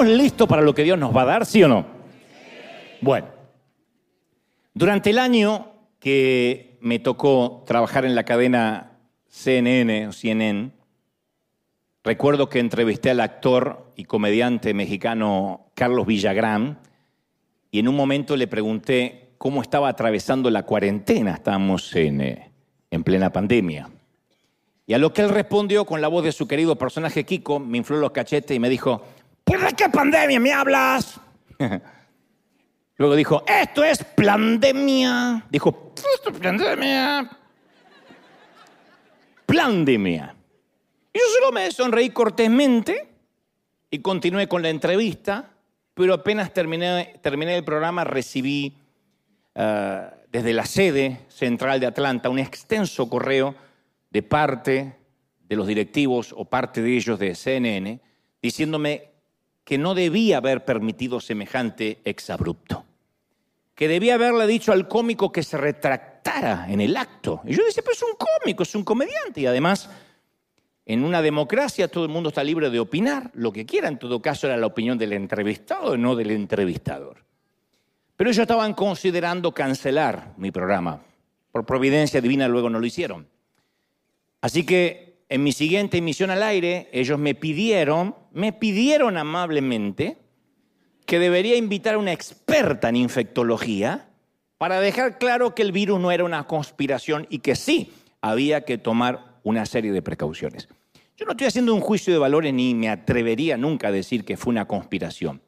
[0.00, 1.84] ¿Estamos listos para lo que Dios nos va a dar, sí o no?
[3.02, 3.26] Bueno,
[4.72, 8.92] durante el año que me tocó trabajar en la cadena
[9.28, 10.70] CNN o
[12.02, 16.78] recuerdo que entrevisté al actor y comediante mexicano Carlos Villagrán
[17.70, 21.34] y en un momento le pregunté cómo estaba atravesando la cuarentena.
[21.34, 22.50] Estábamos en, eh,
[22.90, 23.90] en plena pandemia.
[24.86, 27.76] Y a lo que él respondió con la voz de su querido personaje Kiko, me
[27.76, 29.02] infló los cachetes y me dijo,
[29.50, 31.18] ¿pues de qué pandemia me hablas?
[32.96, 35.44] Luego dijo, esto es pandemia.
[35.50, 37.28] Dijo, esto es pandemia.
[39.46, 40.36] Plandemia.
[41.12, 43.08] Y yo solo me sonreí cortésmente
[43.90, 45.50] y continué con la entrevista,
[45.94, 48.76] pero apenas terminé, terminé el programa recibí
[49.56, 53.56] eh, desde la sede central de Atlanta un extenso correo
[54.10, 54.96] de parte
[55.40, 58.00] de los directivos o parte de ellos de CNN
[58.40, 59.09] diciéndome
[59.70, 62.84] que no debía haber permitido semejante exabrupto,
[63.76, 67.40] que debía haberle dicho al cómico que se retractara en el acto.
[67.44, 69.88] Y yo decía, pues es un cómico, es un comediante y además
[70.84, 74.20] en una democracia todo el mundo está libre de opinar lo que quiera, en todo
[74.20, 77.18] caso era la opinión del entrevistado, no del entrevistador.
[78.16, 81.00] Pero ellos estaban considerando cancelar mi programa.
[81.52, 83.28] Por providencia divina luego no lo hicieron.
[84.40, 90.18] Así que en mi siguiente emisión al aire, ellos me pidieron, me pidieron amablemente
[91.06, 94.08] que debería invitar a una experta en infectología
[94.58, 98.78] para dejar claro que el virus no era una conspiración y que sí había que
[98.78, 100.68] tomar una serie de precauciones.
[101.16, 104.36] Yo no estoy haciendo un juicio de valores ni me atrevería nunca a decir que
[104.36, 105.42] fue una conspiración,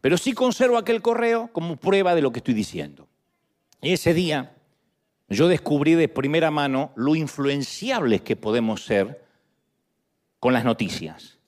[0.00, 3.08] pero sí conservo aquel correo como prueba de lo que estoy diciendo.
[3.82, 4.56] Ese día
[5.28, 9.24] yo descubrí de primera mano lo influenciables que podemos ser
[10.38, 11.41] con las noticias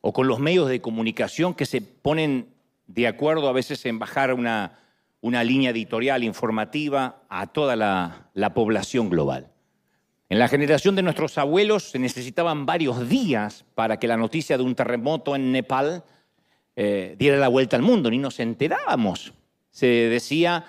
[0.00, 2.48] o con los medios de comunicación que se ponen
[2.86, 4.78] de acuerdo a veces en bajar una,
[5.20, 9.48] una línea editorial informativa a toda la, la población global.
[10.28, 14.62] En la generación de nuestros abuelos se necesitaban varios días para que la noticia de
[14.62, 16.04] un terremoto en Nepal
[16.76, 19.34] eh, diera la vuelta al mundo, ni nos enterábamos.
[19.70, 20.64] Se decía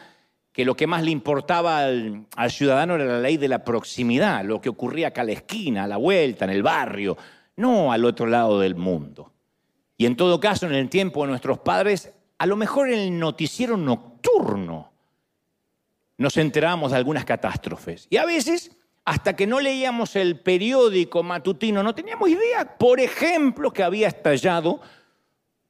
[0.52, 4.59] que lo que más le importaba al, ciudadano era la ley de la proximidad, lo
[4.59, 7.18] que ocurría acá a la esquina, a la vuelta, en el barrio,
[7.56, 9.31] no al otro lado del mundo.
[9.97, 13.19] Y en todo caso, en el tiempo de nuestros padres, a lo mejor en el
[13.19, 14.91] noticiero nocturno
[16.17, 18.07] nos enterábamos de algunas catástrofes.
[18.09, 18.72] Y a veces,
[19.06, 24.81] hasta que no leíamos el periódico matutino, no teníamos idea, por ejemplo, que había estallado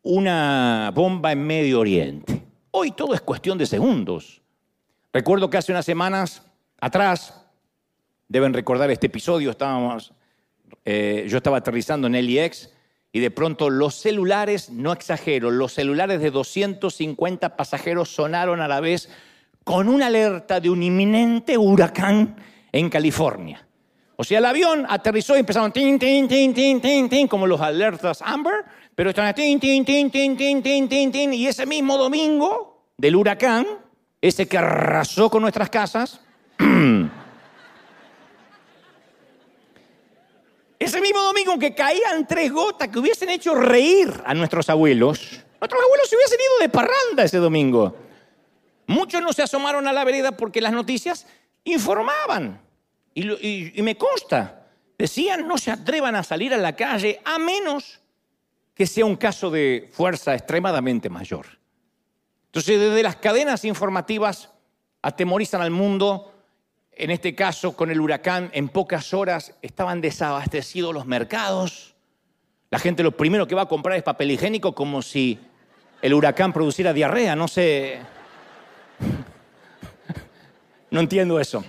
[0.01, 2.45] una bomba en Medio Oriente.
[2.71, 4.41] Hoy todo es cuestión de segundos.
[5.13, 6.43] Recuerdo que hace unas semanas
[6.79, 7.45] atrás,
[8.27, 10.13] deben recordar este episodio, estábamos,
[10.85, 12.69] eh, yo estaba aterrizando en LIX
[13.11, 18.79] y de pronto los celulares, no exagero, los celulares de 250 pasajeros sonaron a la
[18.79, 19.09] vez
[19.63, 22.35] con una alerta de un inminente huracán
[22.71, 23.67] en California.
[24.15, 27.59] O sea, el avión aterrizó y empezaron tin, tin, tin, tin, tin, tin, como los
[27.59, 28.63] alertas Amber,
[28.95, 33.15] pero estaban tin, tin, tin, tin, tin, tin, tin, tin, y ese mismo domingo del
[33.15, 33.65] huracán,
[34.21, 36.21] ese que arrasó con nuestras casas,
[40.85, 45.19] ese mismo domingo que caían tres gotas que hubiesen hecho reír a nuestros abuelos,
[45.59, 47.95] nuestros abuelos se hubiesen ido de parranda ese domingo.
[48.87, 51.27] Muchos no se asomaron a la vereda porque las noticias
[51.65, 52.59] informaban.
[53.13, 54.65] Y, y me consta,
[54.97, 58.01] decían no se atrevan a salir a la calle a menos
[58.73, 61.45] que sea un caso de fuerza extremadamente mayor.
[62.47, 64.49] Entonces, desde las cadenas informativas
[65.03, 66.33] atemorizan al mundo,
[67.01, 71.95] en este caso con el huracán, en pocas horas estaban desabastecidos los mercados.
[72.69, 75.39] La gente lo primero que va a comprar es papel higiénico como si
[76.03, 77.99] el huracán produciera diarrea, no sé.
[80.91, 81.63] No entiendo eso.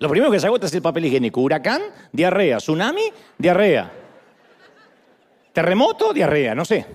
[0.00, 1.40] Lo primero que se agota es el papel higiénico.
[1.40, 2.56] Huracán, diarrea.
[2.56, 3.04] Tsunami,
[3.38, 3.92] diarrea.
[5.52, 6.86] Terremoto, diarrea, no sé.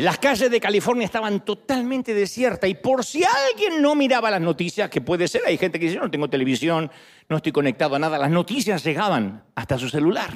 [0.00, 4.88] Las calles de California estaban totalmente desiertas y por si alguien no miraba las noticias,
[4.88, 6.90] que puede ser, hay gente que dice, no tengo televisión,
[7.28, 10.32] no estoy conectado a nada, las noticias llegaban hasta su celular.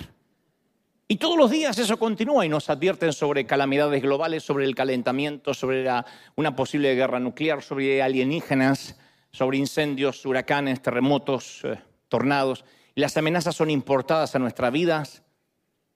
[1.09, 5.55] Y todos los días eso continúa y nos advierten sobre calamidades globales, sobre el calentamiento,
[5.55, 5.89] sobre
[6.37, 8.99] una posible guerra nuclear, sobre alienígenas,
[9.31, 11.79] sobre incendios, huracanes, terremotos, eh,
[12.11, 12.67] tornados.
[12.95, 15.23] Y las amenazas son importadas a nuestras vidas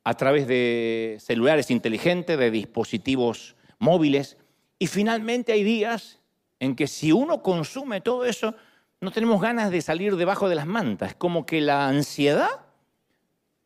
[0.04, 4.36] a través de celulares inteligentes, de dispositivos móviles.
[4.78, 6.20] Y finalmente hay días
[6.60, 8.54] en que si uno consume todo eso,
[9.00, 11.14] no tenemos ganas de salir debajo de las mantas.
[11.14, 12.66] Como que la ansiedad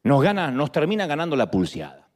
[0.03, 2.09] nos gana, nos termina ganando la pulseada.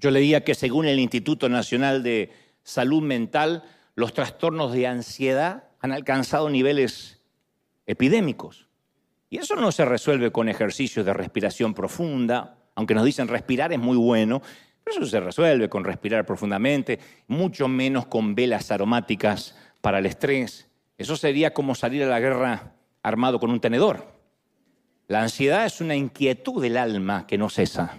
[0.00, 2.32] Yo leía que según el Instituto Nacional de
[2.62, 3.64] Salud Mental,
[3.94, 7.20] los trastornos de ansiedad han alcanzado niveles
[7.86, 8.68] epidémicos.
[9.30, 13.78] Y eso no se resuelve con ejercicios de respiración profunda, aunque nos dicen respirar es
[13.78, 14.42] muy bueno,
[14.84, 16.98] pero eso se resuelve con respirar profundamente,
[17.28, 20.68] mucho menos con velas aromáticas para el estrés.
[20.98, 24.12] Eso sería como salir a la guerra armado con un tenedor.
[25.08, 27.96] La ansiedad es una inquietud del alma que no cesa.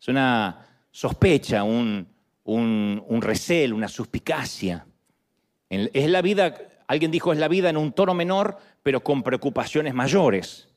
[0.00, 2.08] Es una sospecha, un,
[2.44, 4.86] un, recelo, una suspicacia.
[5.68, 9.94] Es la vida, alguien dijo, es la vida en un tono menor, pero con preocupaciones
[9.94, 10.68] mayores.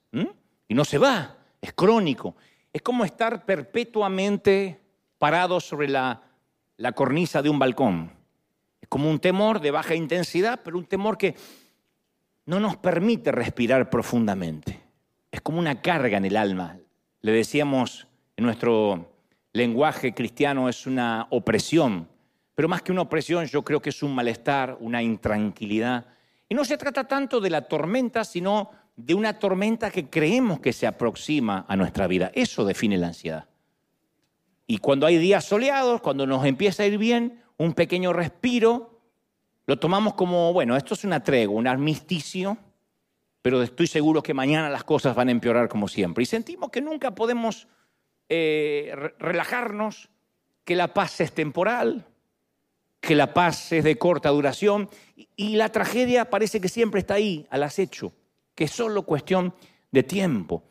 [0.68, 2.35] Y no se va, es crónico.
[2.73, 4.81] Es como estar perpetuamente
[5.18, 6.22] parado sobre la,
[6.78, 8.12] la cornisa de un balcón.
[8.81, 11.36] Es como un temor de baja intensidad, pero un temor que
[12.46, 14.80] no nos permite respirar profundamente.
[15.31, 16.78] Es como una carga en el alma.
[17.22, 19.12] Le decíamos en nuestro
[19.54, 22.08] lenguaje cristiano es una opresión,
[22.56, 26.06] pero más que una opresión yo creo que es un malestar, una intranquilidad.
[26.48, 30.74] Y no se trata tanto de la tormenta, sino de una tormenta que creemos que
[30.74, 32.31] se aproxima a nuestra vida.
[32.34, 33.48] Eso define la ansiedad.
[34.68, 39.00] Y cuando hay días soleados, cuando nos empieza a ir bien, un pequeño respiro,
[39.66, 42.58] lo tomamos como, bueno, esto es una tregua, un armisticio,
[43.42, 46.24] pero estoy seguro que mañana las cosas van a empeorar como siempre.
[46.24, 47.68] Y sentimos que nunca podemos
[48.30, 50.10] eh, relajarnos,
[50.66, 52.06] que la paz es temporal,
[53.00, 54.90] que la paz es de corta duración
[55.38, 58.12] y, la tragedia parece que siempre está ahí, al acecho,
[58.54, 59.54] que es solo cuestión
[59.92, 60.64] de tiempo.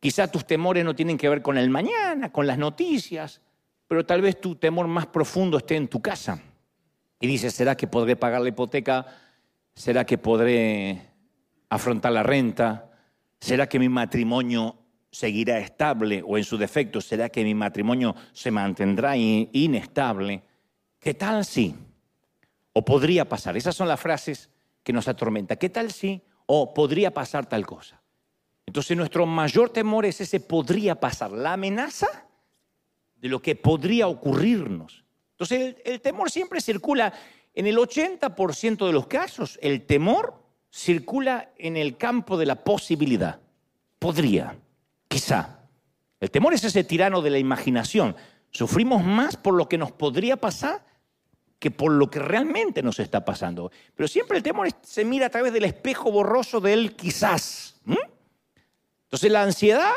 [0.00, 3.42] Quizá tus temores no tienen que ver con el mañana, con las noticias,
[3.86, 6.42] pero tal vez tu temor más profundo esté en tu casa.
[7.20, 9.06] Y dices, ¿será que podré pagar la hipoteca?
[9.74, 11.02] ¿Será que podré
[11.68, 12.90] afrontar la renta?
[13.40, 14.78] ¿Será que mi matrimonio
[15.10, 20.42] seguirá estable o en su defecto será que mi matrimonio se mantendrá inestable?
[20.98, 21.74] ¿Qué tal si?
[22.72, 23.56] O podría pasar.
[23.56, 24.50] Esas son las frases
[24.82, 25.58] que nos atormentan.
[25.58, 26.22] ¿Qué tal si?
[26.46, 27.99] O podría pasar tal cosa.
[28.70, 32.06] Entonces nuestro mayor temor es ese podría pasar, la amenaza
[33.16, 35.02] de lo que podría ocurrirnos.
[35.32, 37.12] Entonces el, temor siempre circula,
[37.52, 40.34] en el 80% de los casos, el temor
[40.70, 43.40] circula en el campo de la posibilidad.
[43.98, 44.56] Podría.
[45.08, 45.64] Quizá.
[46.20, 48.14] El temor es ese tirano de la imaginación.
[48.52, 50.86] Sufrimos más por lo que nos podría pasar
[51.58, 53.72] que por lo que realmente nos está pasando.
[53.96, 57.69] Pero siempre el temor se mira a través del espejo borroso del quizás.
[59.10, 59.92] Entonces la ansiedad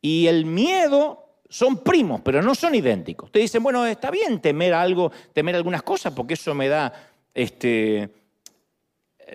[0.00, 3.28] y el miedo son primos, pero no son idénticos.
[3.28, 6.92] Ustedes dicen, bueno, está bien temer algo, temer algunas cosas, porque eso me da
[7.32, 8.12] este,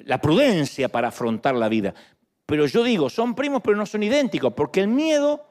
[0.03, 1.93] la prudencia para afrontar la vida.
[2.45, 5.47] Pero yo digo, son primos pero no son idénticos, porque el miedo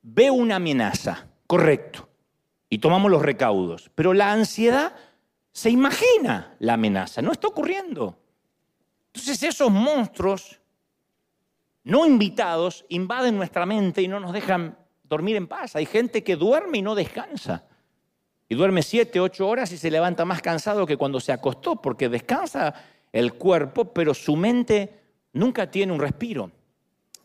[0.00, 2.08] ve una amenaza, correcto,
[2.70, 3.90] y tomamos los recaudos.
[3.94, 4.94] Pero la ansiedad
[5.52, 8.16] se imagina la amenaza, no está ocurriendo.
[9.08, 10.61] Entonces esos monstruos
[11.84, 15.76] no invitados invaden nuestra mente y no nos dejan dormir en paz.
[15.76, 17.64] Hay gente que duerme y no descansa.
[18.48, 22.08] Y duerme siete, ocho horas y se levanta más cansado que cuando se acostó, porque
[22.08, 22.74] descansa
[23.10, 25.00] el cuerpo, pero su mente
[25.32, 26.50] nunca tiene un respiro.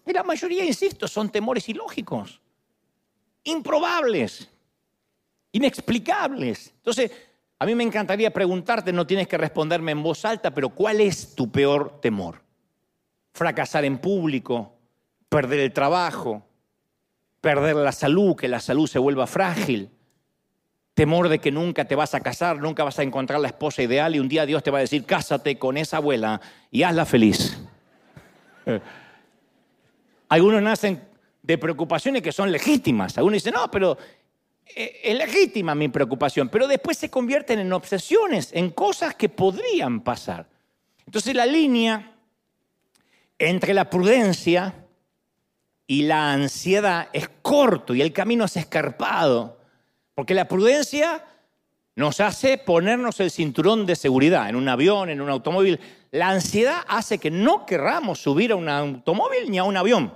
[0.06, 2.40] Y la mayoría, insisto, son temores ilógicos,
[3.44, 4.50] improbables,
[5.52, 6.74] inexplicables.
[6.78, 7.12] Entonces,
[7.60, 11.36] a mí me encantaría preguntarte, no tienes que responderme en voz alta, pero ¿cuál es
[11.36, 12.47] tu peor temor?
[13.38, 14.74] Fracasar en público,
[15.30, 16.44] perder el trabajo,
[17.40, 19.92] perder la salud, que la salud se vuelva frágil,
[20.96, 24.16] temor de que nunca te vas a casar, nunca vas a encontrar la esposa ideal
[24.16, 26.42] y un día Dios te va a decir, cásate con esa abuela
[26.72, 27.56] y hazla feliz.
[30.30, 31.00] Algunos nacen
[31.44, 33.20] de preocupaciones que son legítimas.
[33.20, 34.00] Algunos dicen, no, pero
[34.66, 40.02] eh, es legítima mi preocupación, pero después se convierten en obsesiones, en cosas que podrían
[40.02, 40.50] pasar.
[41.06, 42.17] Entonces la línea
[43.40, 44.74] entre la prudencia
[45.86, 49.60] y la ansiedad es corto y el camino es escarpado,
[50.16, 51.24] porque la prudencia
[51.96, 55.80] nos hace ponernos el cinturón de seguridad en un avión, en un automóvil.
[56.12, 60.14] La ansiedad hace que no querramos subir a un automóvil ni a un avión.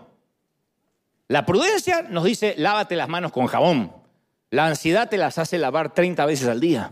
[1.28, 3.94] La prudencia nos dice, lávate las manos con jabón.
[4.52, 6.92] La ansiedad te las hace lavar 30 veces al día.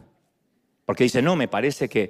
[0.86, 2.10] Porque dice, no, me parece que,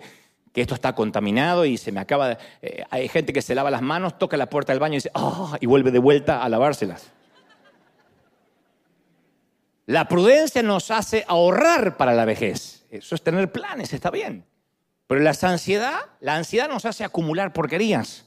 [0.56, 2.38] esto está contaminado y se me acaba...
[2.62, 5.12] Eh, hay gente que se lava las manos, toca la puerta del baño y dice,
[5.14, 7.12] ah, y vuelve de vuelta a lavárselas.
[9.86, 12.86] La prudencia nos hace ahorrar para la vejez.
[12.92, 14.46] Eso es tener planes, está bien.
[15.08, 18.26] Pero la ansiedad, la ansiedad nos hace acumular porquerías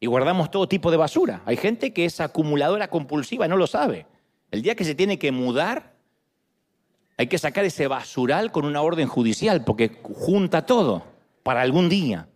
[0.00, 1.40] y guardamos todo tipo de basura.
[1.46, 4.06] Hay gente que es acumuladora compulsiva y no lo sabe.
[4.50, 5.94] El día que se tiene que mudar,
[7.16, 11.17] Hay que sacar ese basural con una orden judicial porque junta todo
[11.48, 12.28] para algún día.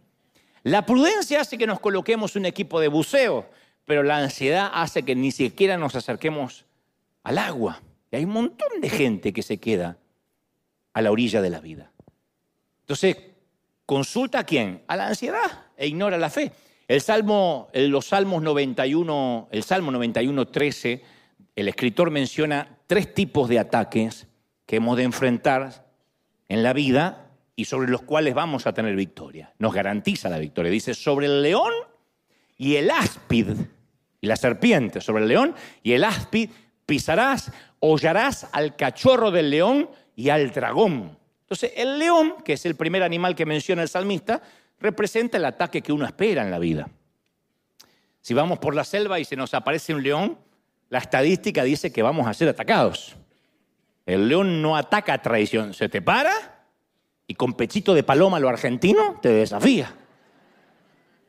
[0.62, 3.46] La prudencia hace que nos coloquemos un equipo de buceo,
[3.84, 6.64] pero la ansiedad hace que ni siquiera nos acerquemos
[7.22, 7.82] al agua.
[8.10, 9.98] Y hay un montón de gente que se queda
[10.94, 11.92] a la orilla de la vida.
[12.80, 13.18] Entonces,
[13.84, 14.82] consulta a quién?
[14.86, 16.50] A la ansiedad e ignora la fe.
[16.88, 21.02] El Salmo, los Salmos 91, el Salmo 91, 13,
[21.54, 24.26] el escritor menciona tres tipos de ataques
[24.64, 25.86] que hemos de enfrentar
[26.48, 29.52] en la vida y sobre los cuales vamos a tener victoria.
[29.58, 30.70] Nos garantiza la victoria.
[30.70, 31.72] Dice, sobre el león
[32.56, 33.48] y el áspid,
[34.22, 36.48] y la serpiente, sobre el león y el áspid
[36.86, 41.18] pisarás, hollarás al cachorro del león y al dragón.
[41.42, 44.40] Entonces, el león, que es el primer animal que menciona el salmista,
[44.78, 46.88] representa el ataque que uno espera en la vida.
[48.20, 50.38] Si vamos por la selva y se nos aparece un león,
[50.88, 53.16] la estadística dice que vamos a ser atacados.
[54.06, 56.51] El león no ataca a traición, se te para
[57.26, 59.94] y con pechito de paloma lo argentino te desafía.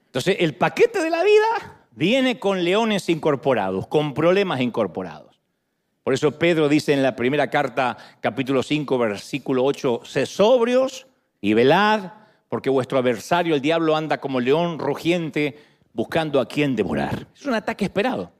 [0.07, 5.39] Entonces, el paquete de la vida viene con leones incorporados, con problemas incorporados.
[6.03, 11.07] Por eso Pedro dice en la primera carta, capítulo 5, versículo 8, sé sobrios
[11.39, 12.11] y velad,
[12.49, 15.57] porque vuestro adversario, el diablo, anda como león rugiente
[15.93, 17.27] buscando a quien devorar.
[17.33, 18.31] Es un ataque esperado.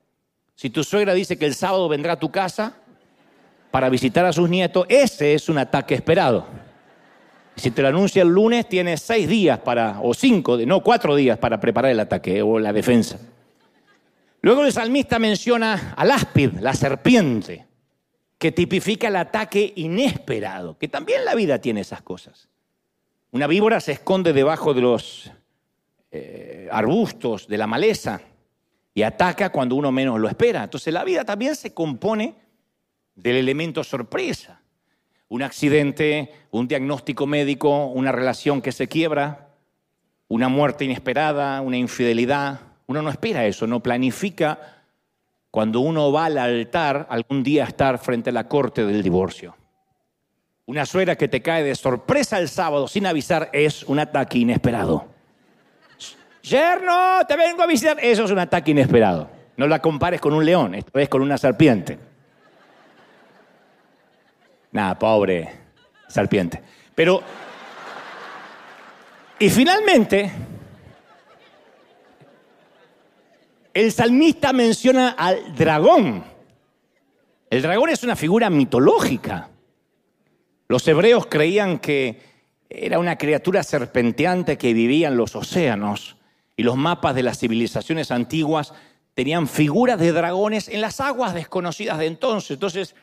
[0.55, 2.74] Si tu suegra dice que el sábado vendrá a tu casa
[3.72, 6.45] para visitar a sus nietos, ese es un ataque esperado.
[7.55, 11.38] Si te lo anuncia el lunes, tienes seis días para, o cinco, no, cuatro días
[11.38, 13.19] para preparar el ataque o la defensa.
[14.41, 17.65] Luego el salmista menciona al áspid, la serpiente,
[18.38, 22.50] que tipifica el ataque inesperado, que también la vida tiene esas cosas.
[23.31, 25.31] Una víbora se esconde debajo de los
[26.12, 28.22] eh, arbustos, de la maleza,
[28.93, 30.63] y ataca cuando uno menos lo espera.
[30.63, 32.36] Entonces la vida también se compone
[33.15, 34.62] del elemento sorpresa.
[35.34, 39.48] Un accidente, un diagnóstico médico, una relación que se quiebra,
[40.28, 44.84] una muerte inesperada, una infidelidad, uno no espera eso, no planifica
[45.50, 49.58] cuando uno va al altar algún día estar frente a la corte del divorcio.
[50.68, 55.08] Una suegra que te cae de sorpresa el sábado sin avisar es un ataque inesperado.
[56.44, 57.98] Yerno, te vengo a visitar.
[58.00, 59.32] Eso es un ataque inesperado.
[59.58, 62.12] No la compares con un león, esta vez con una serpiente.
[64.74, 65.50] Nada, pobre
[66.08, 66.62] serpiente.
[66.94, 67.22] Pero,
[69.39, 70.32] y finalmente,
[73.74, 76.24] el salmista menciona al dragón.
[77.50, 79.50] El dragón es una figura mitológica.
[80.68, 82.20] Los hebreos creían que
[82.68, 86.18] era una criatura serpenteante que vivía en los océanos
[86.58, 88.74] y los mapas de las civilizaciones antiguas
[89.13, 92.51] tenían figuras de dragones en las aguas desconocidas de entonces.
[92.51, 92.96] Entonces,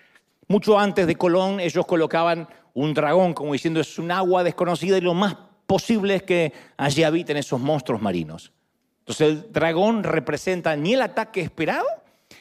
[0.50, 5.00] mucho antes de Colón, ellos colocaban un dragón como diciendo es un agua desconocida y
[5.00, 8.52] lo más posible es que allí habiten esos monstruos marinos.
[8.98, 11.86] Entonces el dragón representa ni el ataque esperado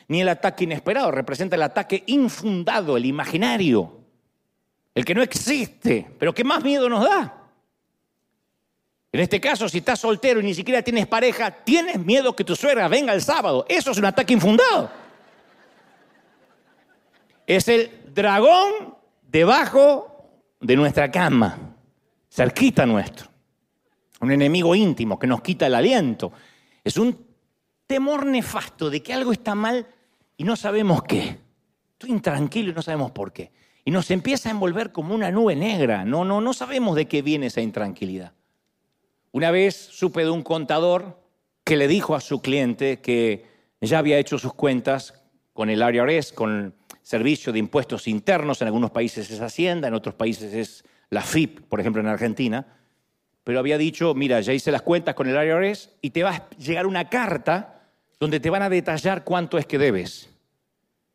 [0.08, 4.00] ni el ataque inesperado, representa el ataque infundado, el imaginario,
[4.96, 7.36] el que no existe, pero que más miedo nos da.
[9.12, 12.56] En este caso, si estás soltero y ni siquiera tienes pareja, tienes miedo que tu
[12.56, 13.66] suegra venga el sábado.
[13.70, 14.92] Eso es un ataque infundado.
[17.46, 21.58] Es el dragón debajo de nuestra cama,
[22.30, 23.30] cerquita nuestro.
[24.20, 26.34] Un enemigo íntimo que nos quita el aliento,
[26.84, 27.18] es un
[27.88, 29.88] temor nefasto de que algo está mal
[30.36, 31.40] y no sabemos qué.
[31.94, 33.54] Estoy intranquilo y no sabemos por qué.
[33.86, 36.04] Y nos empieza a envolver como una nube negra.
[36.04, 38.34] No, no, no sabemos de qué viene esa intranquilidad.
[39.32, 41.22] Una vez supe de un contador
[41.64, 43.46] que le dijo a su cliente que
[43.80, 45.19] ya había hecho sus cuentas
[45.60, 46.74] con el IRS, con el
[47.04, 48.62] Servicio de Impuestos Internos.
[48.62, 52.66] En algunos países es Hacienda, en otros países es la FIP, por ejemplo en Argentina
[53.50, 56.50] pero había dicho, mira, ya hice las cuentas con el IRS y te va a
[56.52, 57.82] llegar una carta
[58.20, 60.30] donde te van a detallar cuánto es que debes.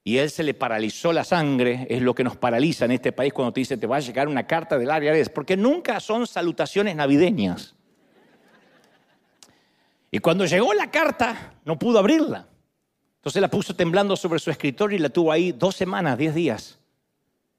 [0.03, 3.33] Y él se le paralizó la sangre, es lo que nos paraliza en este país
[3.33, 6.97] cuando te dice te va a llegar una carta del IRS, porque nunca son salutaciones
[6.97, 7.77] navideñas.
[10.11, 12.49] Y cuando llegó la carta, no pudo abrirla.
[13.25, 16.79] Entonces la puso temblando sobre su escritorio y la tuvo ahí dos semanas, diez días,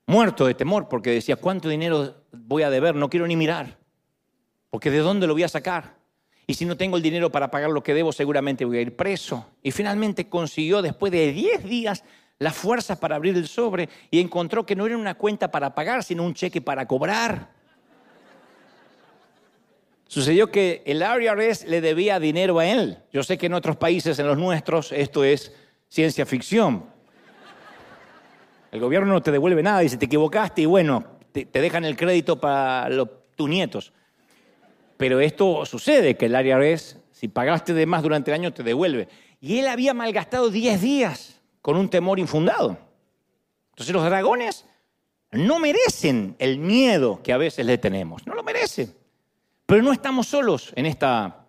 [0.06, 2.94] muerto de temor, porque decía, ¿cuánto dinero voy a deber?
[2.94, 3.76] No quiero ni mirar.
[4.70, 5.96] Porque ¿de dónde lo voy a sacar?
[6.46, 8.96] Y si no tengo el dinero para pagar lo que debo, seguramente voy a ir
[8.96, 9.44] preso.
[9.64, 12.04] Y finalmente consiguió, después de 10 días,
[12.38, 16.04] las fuerzas para abrir el sobre y encontró que no era una cuenta para pagar,
[16.04, 17.55] sino un cheque para cobrar.
[20.08, 23.00] Sucedió que el IRS le debía dinero a él.
[23.12, 25.52] Yo sé que en otros países, en los nuestros, esto es
[25.90, 26.86] ciencia ficción.
[28.72, 32.40] El gobierno no te devuelve nada, dice, te equivocaste y bueno, te, dejan el crédito
[32.40, 32.90] para
[33.36, 33.94] tus nietos.
[34.98, 39.08] Pero esto sucede, que el IRS, si pagaste de más durante el año, te devuelve.
[39.42, 42.78] Y él había malgastado 10 días con un temor infundado.
[43.72, 44.66] Entonces los dragones
[45.32, 48.94] no merecen el miedo que a veces le tenemos, no lo merecen.
[49.66, 51.46] Pero no estamos solos en esta,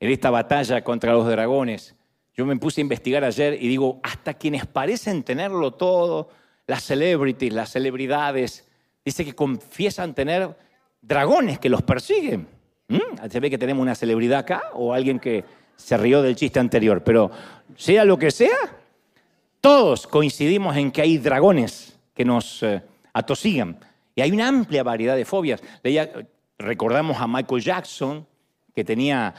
[0.00, 1.94] en esta batalla contra los dragones.
[2.34, 6.28] Yo me puse a investigar ayer y digo, hasta quienes parecen tenerlo todo,
[6.66, 8.68] las celebrities, las celebridades,
[9.04, 10.56] dice que confiesan tener
[11.00, 12.48] dragones que los persiguen.
[12.88, 13.28] ¿Mm?
[13.30, 15.44] Se ve que tenemos una celebridad acá o alguien que
[15.76, 17.30] se rió del chiste anterior, pero
[17.76, 18.56] sea lo que sea,
[19.60, 23.78] todos coincidimos en que hay dragones que nos eh, atosigan.
[24.14, 25.62] Y hay una amplia variedad de fobias.
[26.58, 28.26] Recordamos a Michael Jackson,
[28.74, 29.34] que tenía,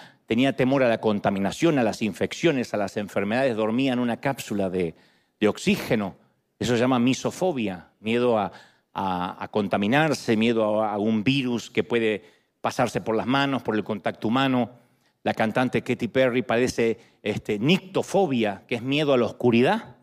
[0.56, 4.96] temor a la contaminación, a las infecciones, a las enfermedades, dormía en una cápsula de,
[5.48, 6.16] oxígeno.
[6.60, 8.52] Eso se llama misofobia, miedo a,
[9.52, 12.26] contaminarse, miedo a, un virus que puede
[12.62, 14.72] pasarse por las manos, por el contacto humano.
[15.24, 19.98] La cantante Katy Perry padece este, nictofobia, que es miedo a la oscuridad,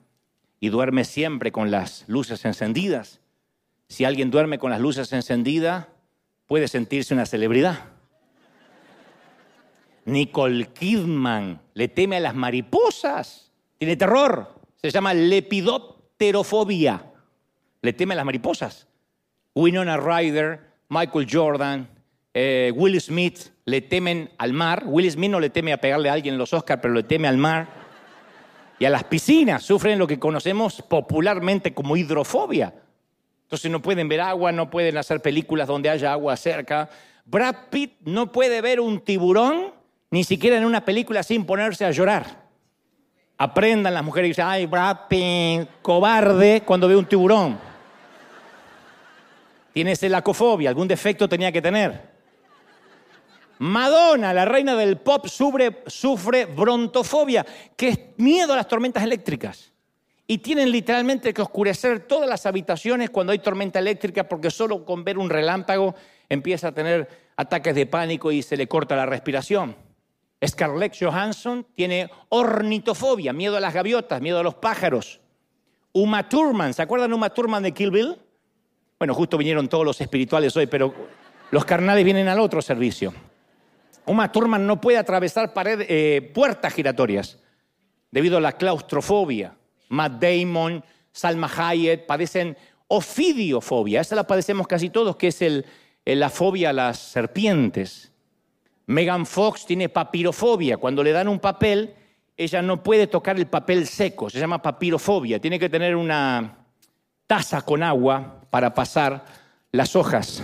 [0.61, 3.21] y duerme siempre con las luces encendidas.
[3.89, 5.89] Si alguien duerme con las luces encendidas,
[6.47, 7.79] puede sentirse una celebridad.
[10.05, 17.11] Nicole Kidman le teme a las mariposas, tiene terror, se llama lepidopterofobia,
[17.81, 18.87] le teme a las mariposas.
[19.55, 21.89] Winona Ryder, Michael Jordan,
[22.35, 24.83] eh, Will Smith le temen al mar.
[24.87, 27.29] Will Smith no le teme a pegarle a alguien en los Oscars, pero le teme
[27.29, 27.69] al mar.
[28.79, 32.75] Y a las piscinas sufren lo que conocemos popularmente como hidrofobia.
[33.45, 36.91] Entonces no pueden ver agua, no pueden hacer películas donde haya agua cerca.
[37.25, 39.73] Brad Pitt no puede ver un tiburón
[40.11, 42.45] ni siquiera en una película sin ponerse a llorar.
[43.37, 47.59] Aprendan las mujeres y dicen, ay, Brad Pitt, cobarde cuando ve un tiburón.
[49.73, 52.15] Tiene celacofobia, algún defecto tenía que tener.
[53.59, 57.45] Madonna, la reina del pop, sufre, sufre brontofobia,
[57.77, 59.74] que es miedo a las tormentas eléctricas.
[60.27, 65.05] Y tienen literalmente que oscurecer todas las habitaciones cuando hay tormenta eléctrica porque solo con
[65.05, 65.95] ver un relámpago
[66.29, 69.77] empieza a tener ataques de pánico y se le corta la respiración.
[70.47, 75.21] Scarlett Johansson tiene ornitofobia, miedo a las gaviotas, miedo a los pájaros.
[75.93, 78.19] Uma Thurman, ¿se acuerdan Uma Thurman de Kill Bill?
[78.99, 80.95] Bueno, justo vinieron todos los espirituales hoy, pero
[81.51, 83.13] los carnales vienen al otro servicio.
[84.07, 87.39] Uma Thurman no puede atravesar eh, puertas giratorias
[88.11, 89.57] debido a la claustrofobia.
[89.95, 92.57] Matt Damon, Salma Hayek padecen
[92.89, 94.01] ofidiofobia.
[94.01, 95.43] Esa la padecemos casi todos, que es
[96.05, 98.13] la fobia a las serpientes.
[98.87, 100.77] Megan Fox tiene papirofobia.
[100.77, 101.95] Cuando le dan un papel,
[102.37, 104.29] ella no puede tocar el papel seco.
[104.29, 105.41] Se llama papirofobia.
[105.41, 106.59] Tiene que tener una
[107.27, 109.25] taza con agua para pasar
[109.73, 110.43] las hojas.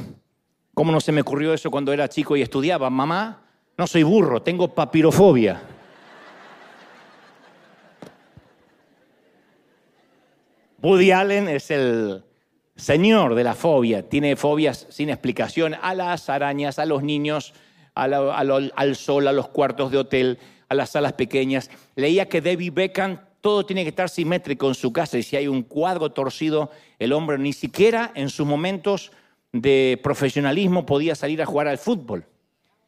[0.72, 2.88] ¿Cómo no se me ocurrió eso cuando era chico y estudiaba?
[2.88, 3.42] Mamá,
[3.76, 5.60] no soy burro, tengo papirofobia.
[10.82, 12.24] Woody Allen es el
[12.74, 17.52] señor de la fobia, tiene fobias sin explicación a las arañas, a los niños,
[17.94, 20.38] al sol, a los cuartos de hotel,
[20.70, 21.70] a las salas pequeñas.
[21.96, 25.48] Leía que David Beckham todo tiene que estar simétrico en su casa y si hay
[25.48, 29.12] un cuadro torcido, el hombre ni siquiera en sus momentos
[29.52, 32.24] de profesionalismo podía salir a jugar al fútbol.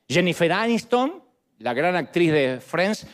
[0.09, 1.23] Jennifer Aniston,
[1.59, 3.07] la gran actriz de Friends,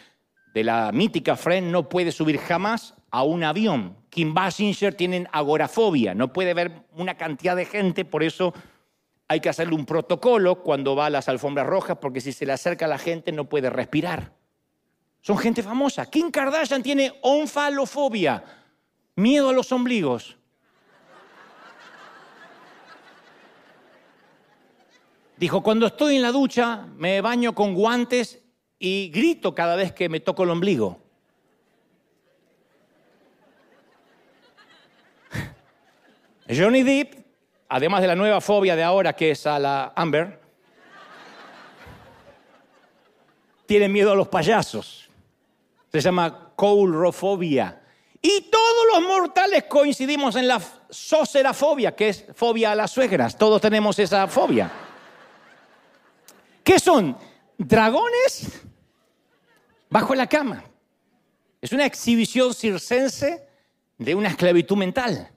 [0.54, 3.96] de la mítica Friends, no puede subir jamás a un avión.
[4.10, 8.52] Kim Basinger tiene agorafobia, no puede ver una cantidad de gente, por eso
[9.28, 12.52] hay que hacerle un protocolo cuando va a las alfombras rojas, porque si se le
[12.52, 14.32] acerca a la gente no puede respirar.
[15.20, 16.06] Son gente famosa.
[16.06, 18.42] Kim Kardashian tiene onfalofobia,
[19.16, 20.36] miedo a los ombligos.
[25.36, 28.42] Dijo, cuando estoy en la ducha me baño con guantes
[28.78, 31.07] y grito cada vez que me toco el ombligo.
[36.48, 37.14] Johnny Depp,
[37.68, 40.40] además de la nueva fobia de ahora que es a la Amber,
[43.66, 45.10] tiene miedo a los payasos.
[45.92, 47.82] Se llama coulrofobia.
[48.20, 53.36] Y todos los mortales coincidimos en la socerafobia, que es fobia a las suegras.
[53.36, 54.70] Todos tenemos esa fobia.
[56.64, 57.16] ¿Qué son?
[57.58, 58.62] Dragones
[59.90, 60.64] bajo la cama.
[61.60, 63.46] Es una exhibición circense
[63.98, 65.30] de una esclavitud mental.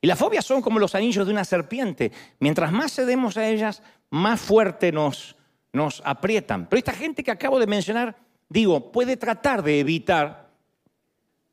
[0.00, 2.12] Y las fobias son como los anillos de una serpiente.
[2.38, 5.36] Mientras más cedemos a ellas, más fuerte nos,
[5.72, 6.68] nos aprietan.
[6.68, 8.16] Pero esta gente que acabo de mencionar,
[8.48, 10.48] digo, puede tratar de evitar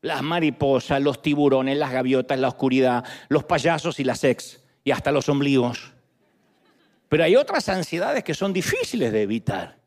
[0.01, 5.12] las mariposas, los tiburones, las gaviotas, la oscuridad, los payasos y las ex, y hasta
[5.12, 5.93] los ombligos.
[7.10, 9.79] Pero hay otras ansiedades que son difíciles de evitar.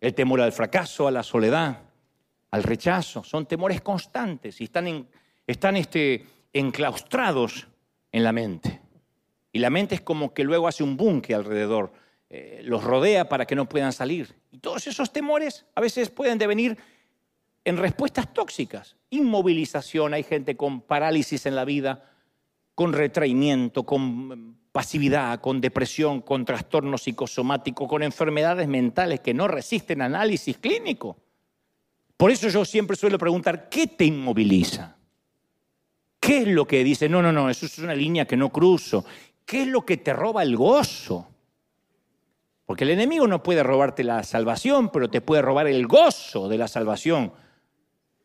[0.00, 1.80] El temor al fracaso, a la soledad,
[2.50, 5.06] al rechazo, son temores constantes y están,
[5.46, 7.68] están este, enclaustrados
[8.16, 8.80] en la mente.
[9.52, 11.92] Y la mente es como que luego hace un bunque alrededor,
[12.30, 14.34] eh, los rodea para que no puedan salir.
[14.50, 16.78] Y todos esos temores a veces pueden devenir
[17.64, 22.10] en respuestas tóxicas, inmovilización, hay gente con parálisis en la vida,
[22.74, 30.00] con retraimiento, con pasividad, con depresión, con trastorno psicosomático, con enfermedades mentales que no resisten
[30.00, 31.18] análisis clínico.
[32.16, 34.95] Por eso yo siempre suelo preguntar, ¿qué te inmoviliza?
[36.26, 37.08] ¿Qué es lo que dice?
[37.08, 39.04] No, no, no, eso es una línea que no cruzo.
[39.44, 41.28] ¿Qué es lo que te roba el gozo?
[42.64, 46.58] Porque el enemigo no puede robarte la salvación, pero te puede robar el gozo de
[46.58, 47.32] la salvación.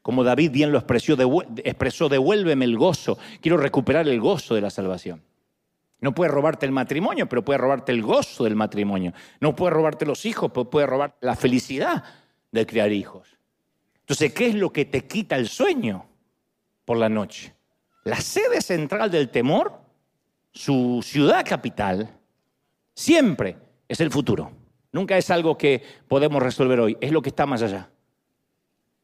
[0.01, 1.15] Como David bien lo expresó,
[1.57, 3.19] expresó, devuélveme el gozo.
[3.39, 5.21] Quiero recuperar el gozo de la salvación.
[5.99, 9.13] No puede robarte el matrimonio, pero puede robarte el gozo del matrimonio.
[9.39, 12.03] No puede robarte los hijos, pero puede robarte la felicidad
[12.51, 13.27] de criar hijos.
[13.99, 16.03] Entonces, ¿qué es lo que te quita el sueño
[16.83, 17.60] por la noche?
[18.03, 19.79] La sede central del temor,
[20.51, 22.17] su ciudad capital,
[22.95, 24.51] siempre es el futuro.
[24.91, 27.89] Nunca es algo que podemos resolver hoy, es lo que está más allá.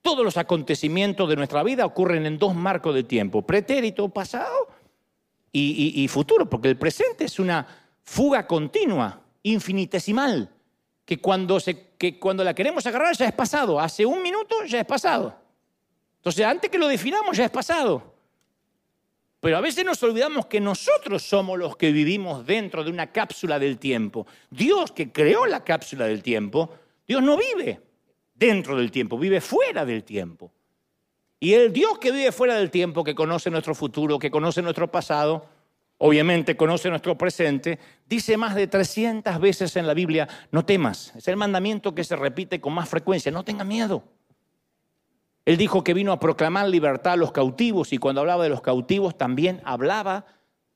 [0.02, 4.68] Todos los acontecimientos de nuestra vida ocurren en dos marcos de tiempo, pretérito, pasado
[5.52, 7.66] y, futuro, porque el presente es una
[8.04, 10.52] fuga continua, infinitesimal,
[11.04, 11.58] que cuando,
[11.98, 15.36] que cuando la queremos agarrar ya es pasado, hace un minuto ya es pasado.
[16.18, 18.17] Entonces, antes que lo definamos ya es pasado.
[19.40, 23.60] Pero a veces nos olvidamos que nosotros somos los que vivimos dentro de una cápsula
[23.60, 24.26] del tiempo.
[24.50, 26.72] Dios que creó la cápsula del tiempo,
[27.08, 27.80] Dios no vive
[28.34, 30.52] dentro del tiempo, vive fuera del tiempo.
[31.40, 34.92] Y el Dios que vive fuera del tiempo, que conoce nuestro futuro, que conoce nuestro
[34.92, 35.48] pasado,
[36.00, 41.14] obviamente conoce nuestro presente, dice más de 300 veces en la Biblia, no temas.
[41.16, 44.04] Es el mandamiento que se repite con más frecuencia, no tenga miedo.
[45.48, 48.60] Él dijo que vino a proclamar libertad a los cautivos y cuando hablaba de los
[48.60, 50.26] cautivos también hablaba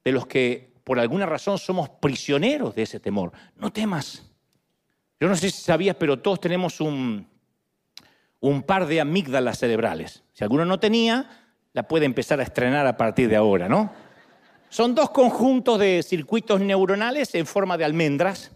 [0.06, 3.34] de los que por alguna razón somos prisioneros de ese temor.
[3.58, 4.32] No temas.
[5.20, 7.28] Yo no sé si sabías, pero todos tenemos un,
[8.40, 10.24] un par de amígdalas cerebrales.
[10.32, 11.30] Si alguno no tenía,
[11.74, 13.92] la puede empezar a estrenar a partir de ahora, ¿no?
[14.70, 18.52] Son dos conjuntos de circuitos neuronales en forma de almendras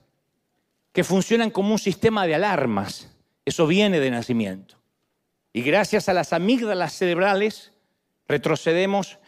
[0.93, 3.13] que funcionan como un sistema de alarmas.
[3.43, 4.77] Eso viene de nacimiento.
[5.55, 7.71] Y gracias a las amígdalas cerebrales
[8.27, 9.19] retrocedemos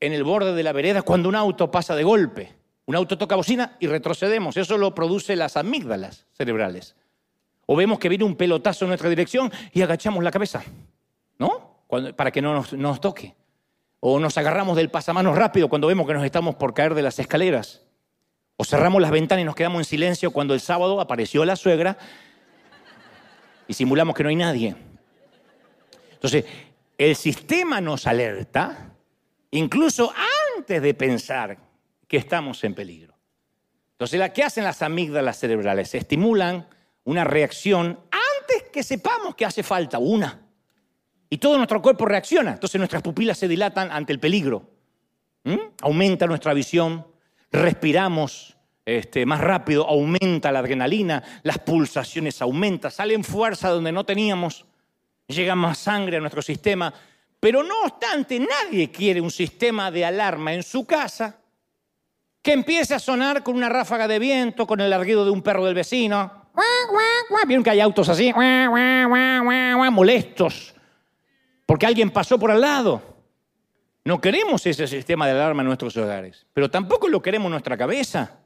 [0.00, 2.52] en el borde de la vereda cuando un auto pasa de golpe.
[2.84, 4.58] Un auto toca bocina y retrocedemos.
[4.58, 6.94] Eso lo produce las amígdalas cerebrales.
[7.64, 10.62] O vemos que viene un pelotazo en nuestra dirección y agachamos la cabeza,
[11.38, 11.78] ¿no?
[12.16, 13.34] para que no nos, toque.
[13.98, 17.18] O nos agarramos del pasamanos rápido cuando vemos que nos estamos por caer de las
[17.18, 17.80] escaleras.
[18.58, 21.96] O cerramos las ventanas y nos quedamos en silencio cuando el sábado apareció la suegra
[23.66, 24.91] y simulamos que no hay nadie.
[26.22, 26.44] Entonces,
[26.96, 28.94] el sistema nos alerta
[29.50, 30.14] incluso
[30.56, 31.58] antes de pensar
[32.06, 33.12] que estamos en peligro.
[33.90, 35.92] Entonces, ¿qué hacen las amígdalas cerebrales?
[35.96, 36.68] Estimulan
[37.02, 40.46] una reacción antes que sepamos que hace falta una.
[41.28, 42.52] Y todo nuestro cuerpo reacciona.
[42.52, 44.70] Entonces nuestras pupilas se dilatan ante el peligro.
[45.80, 47.04] Aumenta nuestra visión,
[47.50, 48.56] respiramos
[48.86, 54.66] este, más rápido, aumenta la adrenalina, las pulsaciones aumentan, salen fuerza donde no teníamos,
[55.26, 56.92] llega más sangre a nuestro sistema.
[57.40, 61.38] Pero no obstante, nadie quiere un sistema de alarma en su casa
[62.40, 65.64] que empiece a sonar con una ráfaga de viento, con el larguido de un perro
[65.64, 66.42] del vecino,
[67.46, 68.32] Vieron que hay autos así,
[69.90, 70.74] molestos,
[71.66, 73.02] porque alguien pasó por al lado.
[74.04, 77.76] No queremos ese sistema de alarma en nuestros hogares, pero tampoco lo queremos en nuestra
[77.76, 78.38] cabeza.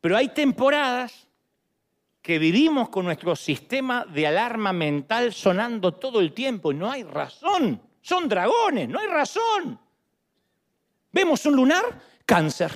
[0.00, 1.27] Pero hay temporadas
[2.28, 7.02] que vivimos con nuestro sistema de alarma mental sonando todo el tiempo y no hay
[7.02, 7.80] razón.
[8.02, 9.80] Son dragones, no hay razón.
[11.10, 11.84] Vemos un lunar,
[12.26, 12.70] cáncer.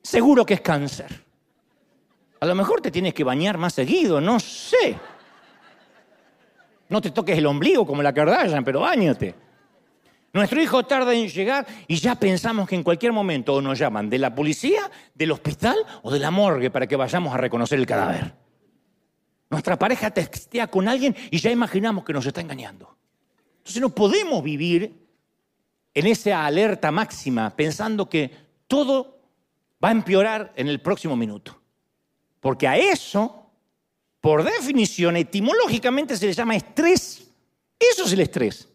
[0.00, 1.24] Seguro que es cáncer.
[2.38, 4.96] A lo mejor te tienes que bañar más seguido, no sé.
[6.90, 9.34] No te toques el ombligo como la Kardashian, pero bañate.
[10.32, 14.20] Nuestro hijo tarda en llegar y ya pensamos que en cualquier momento nos llaman de
[14.20, 18.43] la policía, del hospital o de la morgue para que vayamos a reconocer el cadáver.
[19.54, 22.96] Nuestra pareja textea con alguien y ya imaginamos que nos está engañando.
[23.58, 24.92] Entonces no podemos vivir
[25.94, 28.32] en esa alerta máxima pensando que
[28.66, 29.20] todo
[29.82, 31.56] va a empeorar en el próximo minuto.
[32.40, 33.48] Porque a eso,
[34.20, 37.22] por definición, etimológicamente se le llama estrés.
[37.78, 38.68] Eso es el estrés.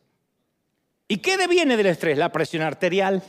[1.10, 2.18] ¿Y qué deviene del estrés?
[2.18, 3.22] La presión arterial,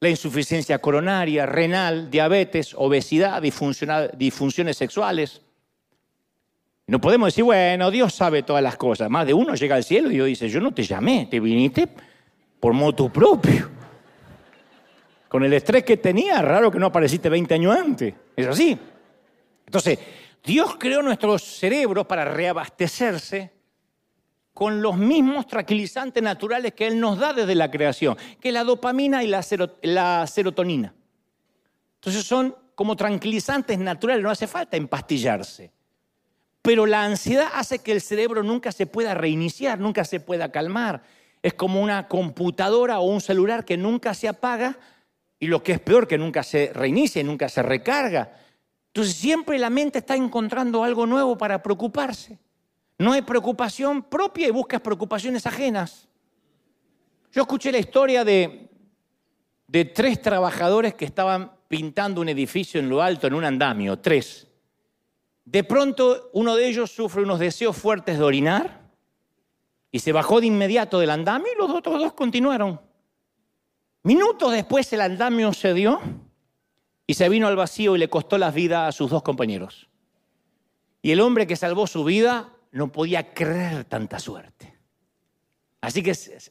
[0.00, 5.40] la insuficiencia coronaria, renal, diabetes, obesidad, disfunciones sexuales.
[6.88, 9.10] No podemos decir, bueno, Dios sabe todas las cosas.
[9.10, 11.88] Más de uno llega al cielo y Dios dice, yo no te llamé, te viniste
[12.60, 13.70] por moto propio.
[15.28, 18.14] Con el estrés que tenía, raro que no apareciste 20 años antes.
[18.36, 18.78] Es así.
[19.66, 19.98] Entonces,
[20.44, 23.52] Dios creó nuestros cerebros para reabastecerse
[24.54, 29.22] con los mismos tranquilizantes naturales que Él nos da desde la creación, que la dopamina
[29.24, 30.94] y la, serotonina.
[31.96, 35.75] Entonces son como tranquilizantes naturales, no hace falta empastillarse.
[36.66, 41.04] Pero la ansiedad hace que el cerebro nunca se pueda reiniciar, nunca se pueda calmar.
[41.40, 44.76] Es como una computadora o un celular que nunca se apaga
[45.38, 48.32] y lo que es peor, que nunca se reinicia nunca se recarga.
[48.88, 52.36] Entonces siempre la mente está encontrando algo nuevo para preocuparse.
[52.98, 56.08] No hay preocupación propia y buscas preocupaciones ajenas.
[57.30, 58.68] Yo escuché la historia de,
[59.68, 64.45] de tres trabajadores que estaban pintando un edificio en lo alto, en un andamio, tres.
[65.46, 68.90] De pronto uno de ellos sufre unos deseos fuertes de orinar
[69.92, 72.80] y se bajó de inmediato del andamio y los otros dos continuaron.
[74.02, 76.00] Minutos después el andamio cedió
[77.06, 79.88] y se vino al vacío y le costó la vida a sus dos compañeros.
[81.00, 84.76] Y el hombre que salvó su vida no podía creer tanta suerte.
[85.80, 86.50] Así que se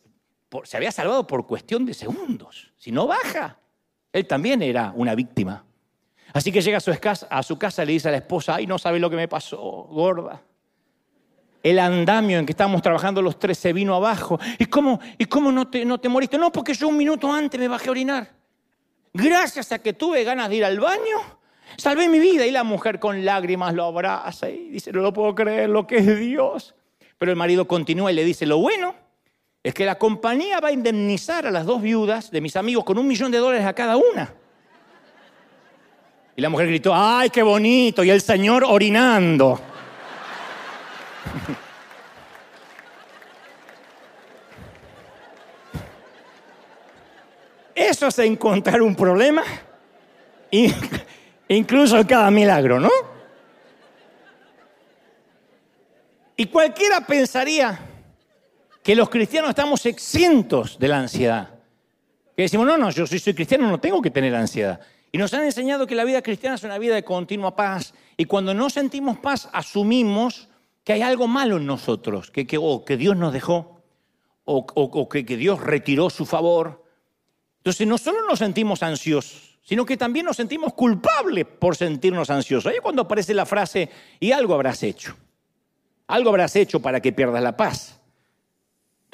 [0.74, 2.72] había salvado por cuestión de segundos.
[2.78, 3.60] Si no baja,
[4.14, 5.65] él también era una víctima.
[6.36, 8.56] Así que llega a su, casa, a su casa y le dice a la esposa,
[8.56, 9.58] ay, no sabe lo que me pasó,
[9.90, 10.44] gorda
[11.66, 14.40] el andamio en que estábamos trabajando los tres se vino abajo.
[14.60, 16.38] ¿Y cómo, y cómo no, te, no te moriste?
[16.38, 18.32] No, porque yo un minuto antes me bajé a orinar.
[19.12, 21.40] Gracias a que tuve ganas de ir al baño,
[21.76, 22.46] salvé mi vida.
[22.46, 25.98] Y la mujer con lágrimas lo abraza y dice, no lo puedo creer, lo que
[25.98, 26.76] es Dios.
[27.18, 28.94] Pero el marido continúa y le dice, lo bueno
[29.64, 33.00] es que la compañía va a indemnizar a las dos viudas de mis amigos con
[33.00, 34.36] un millón de dólares a cada una.
[36.36, 39.62] Y la mujer gritó, ay, qué bonito, y el señor orinando.
[47.74, 49.44] Eso es encontrar un problema,
[51.48, 52.90] incluso en cada milagro, ¿no?
[56.38, 57.80] Y cualquiera pensaría
[58.84, 61.50] que los cristianos estamos exentos de la ansiedad.
[62.36, 64.82] Que decimos, no, no, yo soy cristiano no tengo que tener ansiedad.
[65.16, 67.94] Y nos han enseñado que la vida cristiana es una vida de continua paz.
[68.18, 70.50] Y cuando no sentimos paz, asumimos
[70.84, 73.82] que hay algo malo en nosotros, que, que, o que Dios nos dejó,
[74.44, 76.84] o, que, que Dios retiró su favor.
[77.60, 82.70] Entonces no solo nos sentimos ansiosos, sino que también nos sentimos culpables por sentirnos ansiosos.
[82.70, 85.16] Ahí es cuando aparece la frase, y algo habrás hecho.
[86.08, 88.02] Algo habrás hecho para que pierdas la paz.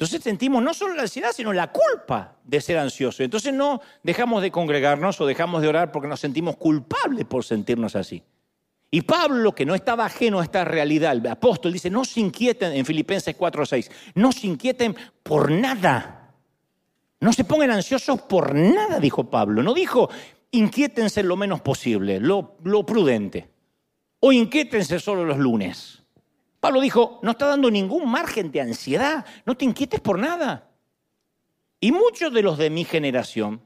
[0.02, 3.22] Entonces sentimos no solo la ansiedad, sino la culpa de ser ansioso.
[3.22, 7.94] Entonces no dejamos de congregarnos o dejamos de orar porque nos sentimos culpables por sentirnos
[7.94, 8.20] así.
[8.90, 12.72] Y Pablo, que no estaba ajeno a esta realidad, el apóstol dice, no se inquieten
[12.72, 16.34] en Filipenses 4:6, no se inquieten por nada.
[17.20, 19.62] No se pongan ansiosos por nada, dijo Pablo.
[19.62, 20.10] No dijo,
[20.50, 23.50] inquiétense lo menos posible, lo, lo prudente.
[24.18, 26.01] O inquiétense solo los lunes.
[26.62, 30.70] Pablo dijo, no está dando ningún margen de ansiedad, no te inquietes por nada.
[31.80, 33.60] Y muchos de los de mi generación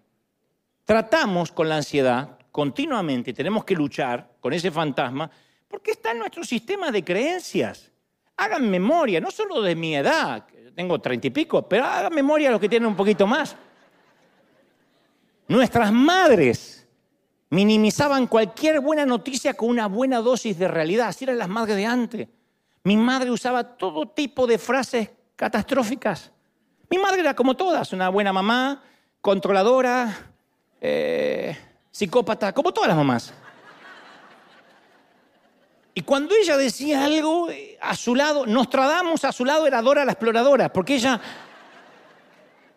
[0.86, 5.30] tratamos con la ansiedad continuamente tenemos que luchar con ese fantasma
[5.68, 7.92] porque está en nuestro sistema de creencias.
[8.34, 12.52] Hagan memoria, no solo de mi edad, tengo treinta y pico, pero hagan memoria a
[12.52, 13.54] los que tienen un poquito más.
[15.48, 16.88] Nuestras madres
[17.50, 21.84] minimizaban cualquier buena noticia con una buena dosis de realidad, así eran las madres de
[21.84, 22.28] antes.
[22.86, 26.30] Mi madre usaba todo tipo de frases catastróficas.
[26.88, 28.80] Mi madre era como todas, una buena mamá,
[29.20, 30.16] controladora,
[30.80, 31.58] eh,
[31.90, 33.34] psicópata, como todas las mamás.
[35.94, 40.04] Y cuando ella decía algo, eh, a su lado, Nostradamus a su lado era Dora
[40.04, 41.20] la exploradora, porque ella,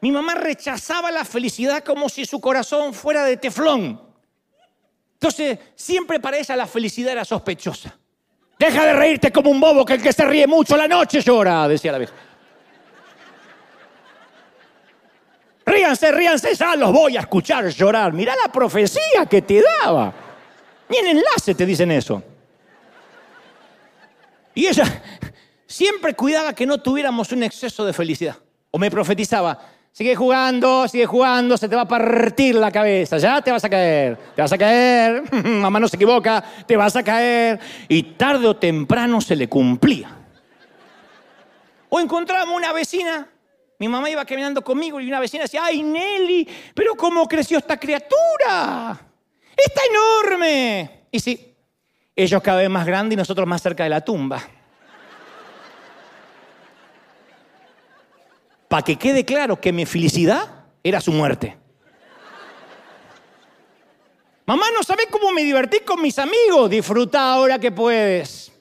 [0.01, 4.01] mi mamá rechazaba la felicidad como si su corazón fuera de teflón.
[5.13, 7.98] Entonces, siempre para ella la felicidad era sospechosa.
[8.59, 11.65] Deja de reírte como un bobo que el que se ríe mucho la noche llora,
[11.65, 12.13] decía la vieja.
[15.65, 18.11] Ríanse, ríanse, ya los voy a escuchar llorar.
[18.11, 20.13] Mirá la profecía que te daba.
[20.89, 22.21] Ni en enlace te dicen eso.
[24.55, 24.83] Y ella
[25.65, 28.35] siempre cuidaba que no tuviéramos un exceso de felicidad.
[28.71, 29.57] O me profetizaba,
[29.91, 33.69] sigue jugando, sigue jugando, se te va a partir la cabeza, ya te vas a
[33.69, 37.59] caer, te vas a caer, mamá no se equivoca, te vas a caer.
[37.87, 40.15] Y tarde o temprano se le cumplía.
[41.89, 43.27] O encontramos una vecina
[43.79, 47.77] Mi mamá iba caminando conmigo y una vecina decía, ay Nelly, pero ¿cómo creció esta
[47.77, 48.99] criatura?
[49.55, 51.07] Está enorme.
[51.11, 51.55] Y sí,
[52.15, 54.41] ellos cada vez más grandes y nosotros más cerca de la tumba.
[58.69, 60.47] Para que quede claro que mi felicidad
[60.83, 61.57] era su muerte.
[64.45, 66.69] Mamá, no sabes cómo me divertí con mis amigos.
[66.69, 68.51] Disfruta ahora que puedes.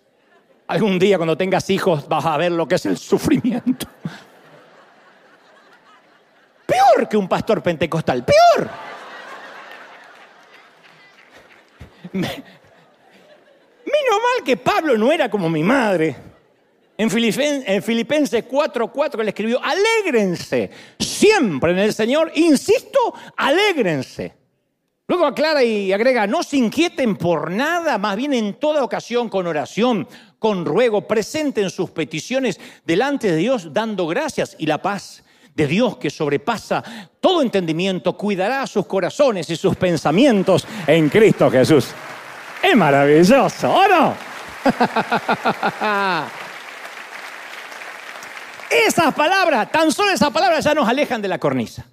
[0.67, 3.87] Algún día cuando tengas hijos vas a ver lo que es el sufrimiento.
[6.67, 8.69] Peor que un pastor pentecostal, peor.
[12.13, 12.39] Menos
[13.87, 16.28] mal que Pablo no era como mi madre.
[17.01, 24.35] En, Filipenses 4:4 le escribió, alégrense siempre en el Señor, insisto, alégrense.
[25.07, 29.47] Luego aclara y agrega, no se inquieten por nada, más bien en toda ocasión con
[29.47, 30.09] oración,
[30.41, 35.23] con ruego, presenten sus peticiones delante de Dios dando gracias y la paz
[35.55, 36.83] de Dios que sobrepasa
[37.21, 41.91] todo entendimiento, cuidará sus corazones y sus pensamientos en Cristo Jesús.
[42.61, 44.15] Es maravilloso, ¿o no?
[48.71, 51.87] Esas palabras, tan solo esas palabras ya nos alejan de la cornisa.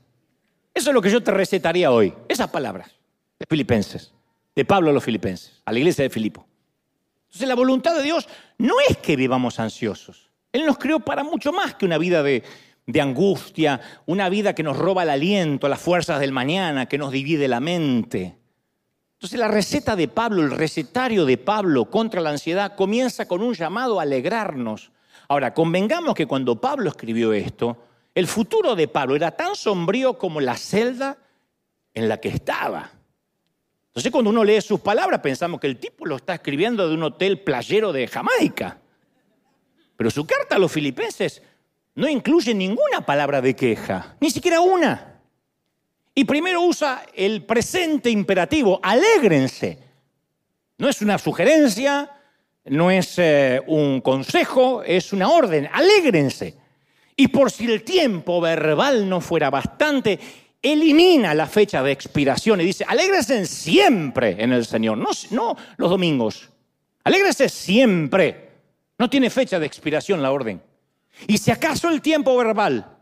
[0.74, 2.92] Eso es lo que yo te recetaría hoy, esas palabras
[3.40, 4.14] de Filipenses,
[4.56, 6.46] de Pablo a los Filipenses, a la iglesia de Filipo.
[7.28, 10.30] Entonces la voluntad de Dios no es que vivamos ansiosos.
[10.52, 12.44] Él nos creó para mucho más que una vida de,
[12.86, 17.12] de angustia, una vida que nos roba el aliento, las fuerzas del mañana, que nos
[17.12, 18.38] divide la mente.
[19.14, 23.54] Entonces la receta de Pablo, el recetario de Pablo contra la ansiedad comienza con un
[23.54, 24.92] llamado a alegrarnos.
[25.28, 27.78] Ahora, convengamos que cuando Pablo escribió esto,
[28.14, 31.18] el futuro de Pablo era tan sombrío como la celda
[31.94, 32.92] en la que estaba.
[33.88, 37.04] Entonces cuando uno lee sus palabras pensamos que el tipo lo está escribiendo de un
[37.04, 38.78] hotel playero de Jamaica.
[39.96, 41.42] Pero su carta a los filipenses
[41.96, 45.22] no incluye ninguna palabra de queja, ni siquiera una.
[46.14, 49.80] Y primero usa el presente imperativo, alégrense.
[50.78, 52.12] No es una sugerencia,
[52.66, 56.56] no es eh, un consejo, es una orden, alégrense.
[57.16, 60.20] Y por si el tiempo verbal no fuera bastante,
[60.62, 65.90] elimina la fecha de expiración y dice, alégrense siempre en el Señor, no, no los
[65.90, 66.50] domingos,
[67.04, 68.44] alégrense siempre.
[68.98, 70.62] No tiene fecha de expiración la orden.
[71.28, 72.98] Y si acaso el tiempo verbal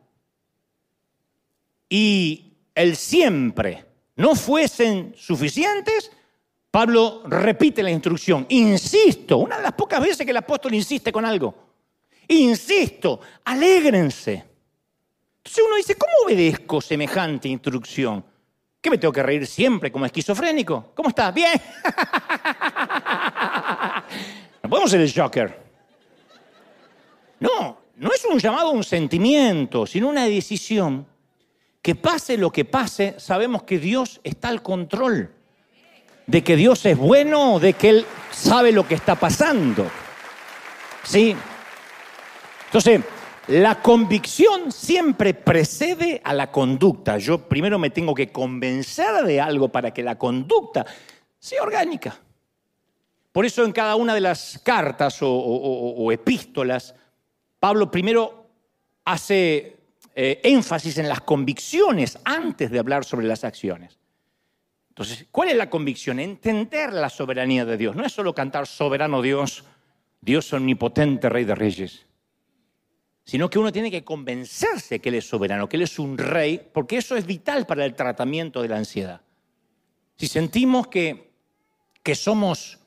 [1.87, 6.11] y el siempre no fuesen suficientes,
[6.73, 8.47] Pablo repite la instrucción.
[8.49, 11.53] Insisto, una de las pocas veces que el apóstol insiste con algo.
[12.29, 14.43] Insisto, alégrense.
[15.37, 18.25] Entonces uno dice, ¿cómo obedezco semejante instrucción?
[18.81, 20.93] ¿Qué me tengo que reír siempre como esquizofrénico?
[20.95, 21.31] ¿Cómo estás?
[21.31, 21.51] Bien.
[24.63, 25.61] No podemos ser el Joker.
[27.39, 31.05] No, no es un llamado a un sentimiento, sino una decisión.
[31.83, 35.42] Que pase lo que pase, sabemos que Dios está al control.
[36.27, 39.85] De que Dios es bueno, de que Él sabe lo que está pasando.
[41.03, 41.35] ¿Sí?
[42.65, 43.01] Entonces,
[43.47, 47.17] la convicción siempre precede a la conducta.
[47.17, 50.85] Yo primero me tengo que convencer de algo para que la conducta
[51.39, 52.17] sea orgánica.
[53.33, 56.95] Por eso en cada una de las cartas o, epístolas,
[57.59, 58.45] Pablo primero
[59.03, 59.75] hace
[60.15, 63.99] eh, énfasis en las convicciones antes de hablar sobre las acciones.
[64.93, 66.19] Entonces, ¿cuál es la convicción?
[66.19, 67.95] Entender la soberanía de Dios.
[67.95, 69.63] No es solo cantar soberano Dios,
[70.21, 72.05] Dios omnipotente, Rey de Reyes
[73.25, 76.61] sino que uno tiene que convencerse que Él es soberano, que Él es un rey,
[76.73, 79.21] porque eso es vital para el tratamiento de la ansiedad.
[80.17, 81.31] Si sentimos que,
[82.01, 82.79] que somos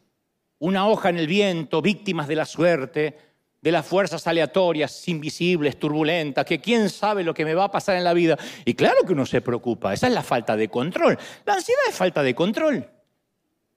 [0.59, 3.19] una hoja en el viento, víctimas de la suerte,
[3.61, 7.97] de las fuerzas aleatorias, invisibles, turbulentas, que quién sabe lo que me va a pasar
[7.97, 8.37] en la vida.
[8.65, 11.19] Y claro que uno se preocupa, esa es la falta de control.
[11.45, 12.89] La ansiedad es falta de control.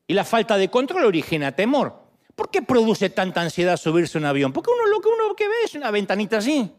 [0.08, 2.10] Y la falta de control origina temor.
[2.36, 4.54] ¿Por qué produce tanta ansiedad subirse a un avión?
[4.54, 6.72] Porque uno lo que uno ve es una ventanita así.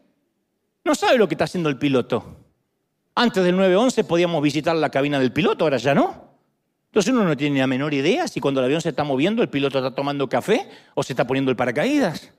[0.83, 2.37] No sabe lo que está haciendo el piloto.
[3.13, 6.31] Antes del 911 podíamos visitar la cabina del piloto, ahora ya no.
[6.85, 9.49] Entonces uno no tiene la menor idea si cuando el avión se está moviendo el
[9.49, 12.31] piloto está tomando café o se está poniendo el paracaídas.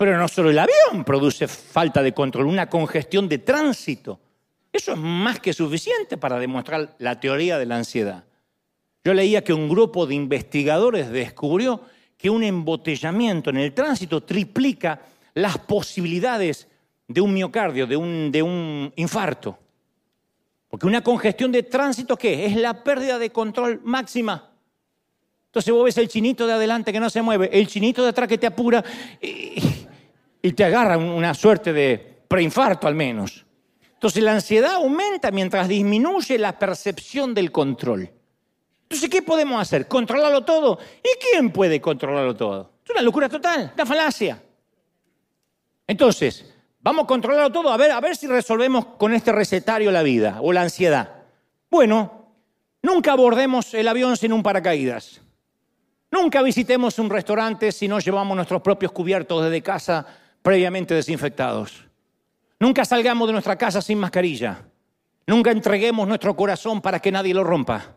[0.00, 4.18] Pero no solo el avión produce falta de control, una congestión de tránsito.
[4.72, 8.24] Eso es más que suficiente para demostrar la teoría de la ansiedad.
[9.04, 11.82] Yo leía que un grupo de investigadores descubrió
[12.16, 15.02] que un embotellamiento en el tránsito triplica
[15.34, 16.66] las posibilidades
[17.06, 19.58] de un miocardio, de un, infarto.
[20.70, 22.46] Porque una congestión de tránsito, ¿qué?
[22.46, 24.50] Es la pérdida de control máxima.
[25.48, 28.30] Entonces vos ves el chinito de adelante que no se mueve, el chinito de atrás
[28.30, 28.82] que te apura.
[30.52, 33.44] Te agarra una suerte de preinfarto al menos.
[33.94, 38.10] Entonces la ansiedad aumenta mientras disminuye la percepción del control.
[38.82, 39.86] Entonces, ¿qué podemos hacer?
[39.86, 40.78] ¿Controlarlo todo?
[41.02, 42.72] ¿Y quién puede controlarlo todo?
[42.84, 44.42] Es una locura total, una falacia.
[45.86, 50.02] Entonces, vamos a controlarlo todo, a ver, a ver si resolvemos con este recetario la
[50.02, 51.22] vida o la ansiedad.
[51.70, 52.32] Bueno,
[52.82, 55.20] nunca abordemos el avión sin un paracaídas.
[56.10, 60.06] Nunca visitemos un restaurante si no llevamos nuestros propios cubiertos desde casa
[60.42, 61.84] previamente desinfectados.
[62.58, 64.64] Nunca salgamos de nuestra casa sin mascarilla.
[65.26, 67.96] Nunca entreguemos nuestro corazón para que nadie lo rompa.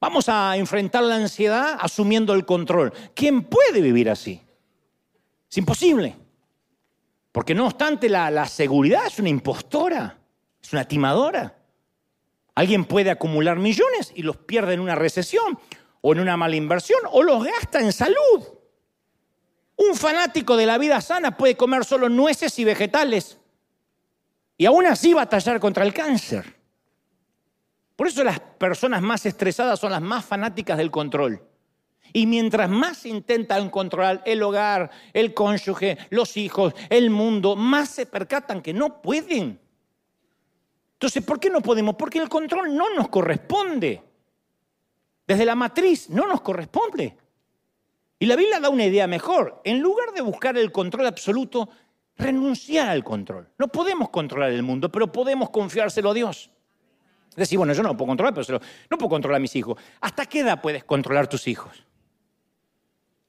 [0.00, 2.92] Vamos a enfrentar la ansiedad asumiendo el control.
[3.14, 4.42] ¿Quién puede vivir así?
[5.48, 6.16] Es imposible.
[7.30, 10.18] Porque no obstante, la, la, seguridad es una impostora,
[10.62, 11.56] es una timadora.
[12.54, 15.58] Alguien puede acumular millones y los pierde en una recesión
[16.02, 18.44] o en una mala inversión o los gasta en salud.
[19.76, 23.38] Un fanático de la vida sana puede comer solo nueces y vegetales
[24.56, 26.54] y aún así batallar contra el cáncer.
[27.96, 31.42] Por eso las personas más estresadas son las más fanáticas del control.
[32.12, 38.06] Y mientras más intentan controlar el hogar, el cónyuge, los hijos, el mundo, más se
[38.06, 39.58] percatan que no pueden.
[40.94, 41.96] Entonces, ¿por qué no podemos?
[41.96, 44.02] Porque el control no nos corresponde.
[45.26, 47.16] Desde la matriz no nos corresponde.
[48.22, 49.60] Y la Biblia da una idea mejor.
[49.64, 51.68] En lugar de buscar el control absoluto,
[52.16, 53.48] renunciar al control.
[53.58, 56.48] No podemos controlar el mundo, pero podemos confiárselo a Dios.
[57.34, 59.76] Decir, bueno, yo no lo puedo controlar, pero no puedo controlar a mis hijos.
[60.00, 61.84] ¿Hasta qué edad puedes controlar tus hijos?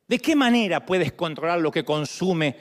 [0.07, 2.55] ¿De qué manera puedes controlar lo que consume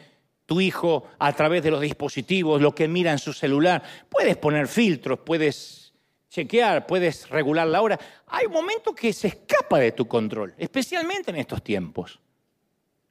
[0.47, 3.83] tu hijo a través de los dispositivos, lo que mira en su celular?
[4.09, 5.93] Puedes poner filtros, puedes
[6.31, 8.01] chequear, puedes regular la hora.
[8.29, 12.22] Hay un momento que se escapa de tu control, especialmente en estos tiempos.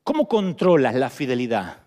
[0.03, 1.77] ¿Cómo controlas la fidelidad?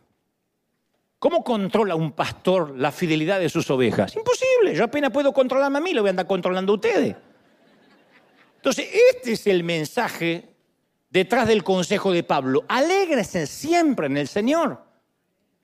[1.19, 4.15] ¿Cómo controla un pastor la fidelidad de sus ovejas?
[4.15, 7.17] Imposible, yo apenas puedo controlarme a mí, lo voy a andar controlando a ustedes.
[8.57, 10.55] Entonces, este es el mensaje
[11.11, 12.65] detrás del consejo de Pablo.
[12.69, 14.83] Alégrese siempre en el Señor.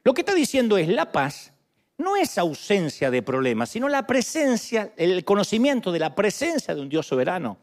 [0.02, 1.52] Lo que está diciendo es la paz
[2.00, 6.88] no es ausencia de problemas, sino la presencia, el conocimiento de la presencia de un
[6.88, 7.58] Dios soberano.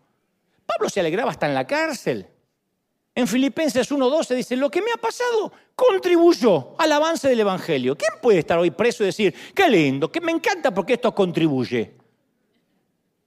[0.66, 2.28] Pablo se alegraba hasta en la cárcel.
[3.18, 7.98] En Filipenses 1.12 dice, lo que me ha pasado contribuyó al avance del Evangelio.
[7.98, 11.96] ¿Quién puede estar hoy preso y decir, qué lindo, que me encanta porque esto contribuye?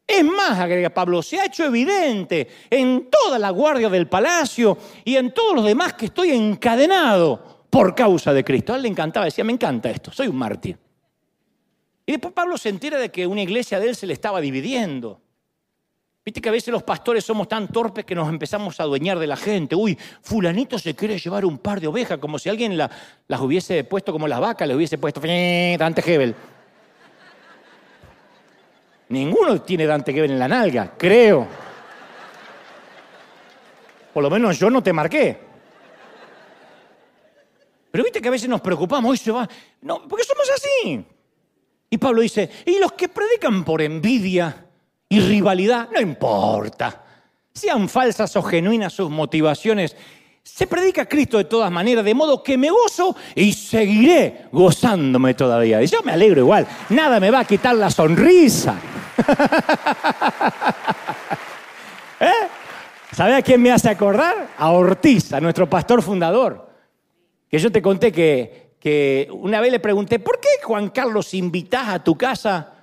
[0.06, 5.16] Es más, agrega Pablo, se ha hecho evidente en toda la guardia del palacio y
[5.16, 8.72] en todos los demás que estoy encadenado por causa de Cristo.
[8.72, 10.78] A él le encantaba, decía, me encanta esto, soy un mártir.
[12.06, 15.20] Y después Pablo se entera de que una iglesia de él se le estaba dividiendo.
[16.30, 19.26] Viste que a veces los pastores somos tan torpes que nos empezamos a adueñar de
[19.26, 19.74] la gente.
[19.74, 24.12] Uy, fulanito se quiere llevar un par de ovejas, como si alguien las hubiese puesto
[24.12, 26.36] como las vacas, le hubiese puesto Dante Hebel.
[29.08, 31.48] Ninguno tiene Dante Hebel en la nalga, creo.
[34.14, 35.36] Por lo menos yo no te marqué.
[37.90, 39.48] Pero viste que a veces nos preocupamos, hoy se va.
[39.80, 41.04] No, porque somos así.
[41.90, 44.68] Y Pablo dice, y los que predican por envidia,
[45.12, 47.02] y rivalidad, no importa.
[47.52, 49.96] Sean falsas o genuinas sus motivaciones,
[50.42, 55.82] se predica Cristo de todas maneras, de modo que me gozo y seguiré gozándome todavía.
[55.82, 58.78] Y yo me alegro igual, nada me va a quitar la sonrisa.
[62.20, 62.32] ¿Eh?
[63.12, 64.50] ¿Sabe a quién me hace acordar?
[64.56, 66.70] A Ortiz, a nuestro pastor fundador.
[67.48, 71.88] Que yo te conté que, que una vez le pregunté, ¿por qué Juan Carlos invitas
[71.88, 72.79] a tu casa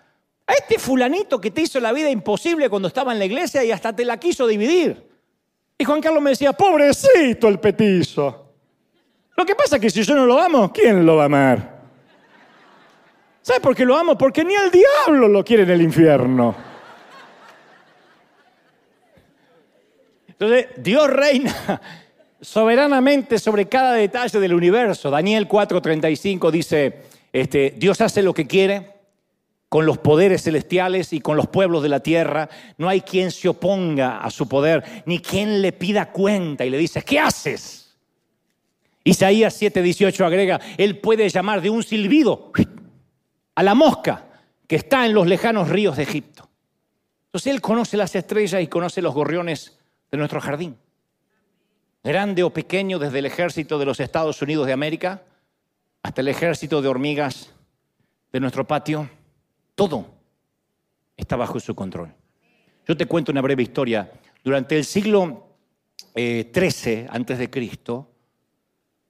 [0.48, 3.72] a este fulanito que te hizo la vida imposible cuando estaba en la iglesia y
[3.72, 5.06] hasta te la quiso dividir.
[5.78, 8.46] Y Juan Carlos me decía, pobrecito el petizo.
[9.36, 11.78] Lo que pasa es que si yo no lo amo, ¿quién lo va a amar?
[13.42, 14.18] ¿Sabes por qué lo amo?
[14.18, 16.56] Porque ni el diablo lo quiere en el infierno.
[20.28, 21.82] Entonces, Dios reina
[22.42, 25.12] soberanamente sobre cada detalle del universo.
[25.12, 27.02] Daniel 4:35 dice,
[27.34, 28.97] este, Dios hace lo que quiere
[29.70, 32.50] con los poderes celestiales y con los pueblos de la tierra.
[32.78, 36.78] No hay quien se oponga a su poder, ni quien le pida cuenta y le
[36.78, 37.96] dice, ¿qué haces?
[39.04, 42.52] Isaías 7:18 agrega, Él puede llamar de un silbido
[43.56, 44.26] a la mosca
[44.68, 46.50] que está en los lejanos ríos de Egipto.
[47.28, 49.78] Entonces Él conoce las estrellas y conoce los gorriones
[50.12, 50.78] de nuestro jardín.
[52.04, 55.24] Grande o pequeño, desde el ejército de los Estados Unidos de América
[56.04, 57.52] hasta el ejército de hormigas
[58.32, 59.10] de nuestro patio
[59.78, 60.08] todo
[61.16, 62.12] está bajo su control.
[62.88, 64.12] Yo te cuento una breve historia.
[64.44, 65.46] Durante el siglo
[66.16, 68.10] XIII eh, antes de Cristo,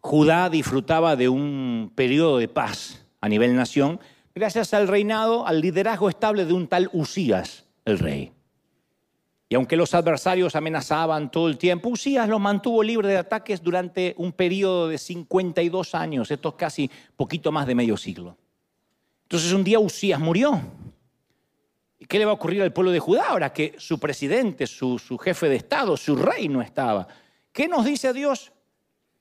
[0.02, 4.02] Judá disfrutaba de un periodo de paz a nivel nación
[4.36, 8.34] gracias al reinado, al liderazgo estable de un tal Usías, el rey.
[9.48, 14.16] Y aunque los adversarios amenazaban todo el tiempo, Usías lo mantuvo libre de ataques durante
[14.18, 18.36] un periodo de 52 años, esto es casi poquito más de medio siglo.
[19.28, 20.62] Entonces un día Usías murió.
[22.00, 24.98] ¿Y qué le va a ocurrir al pueblo de Judá ahora que su presidente, su,
[25.22, 27.06] jefe de Estado, su rey no estaba?
[27.52, 28.54] ¿Qué nos dice Dios?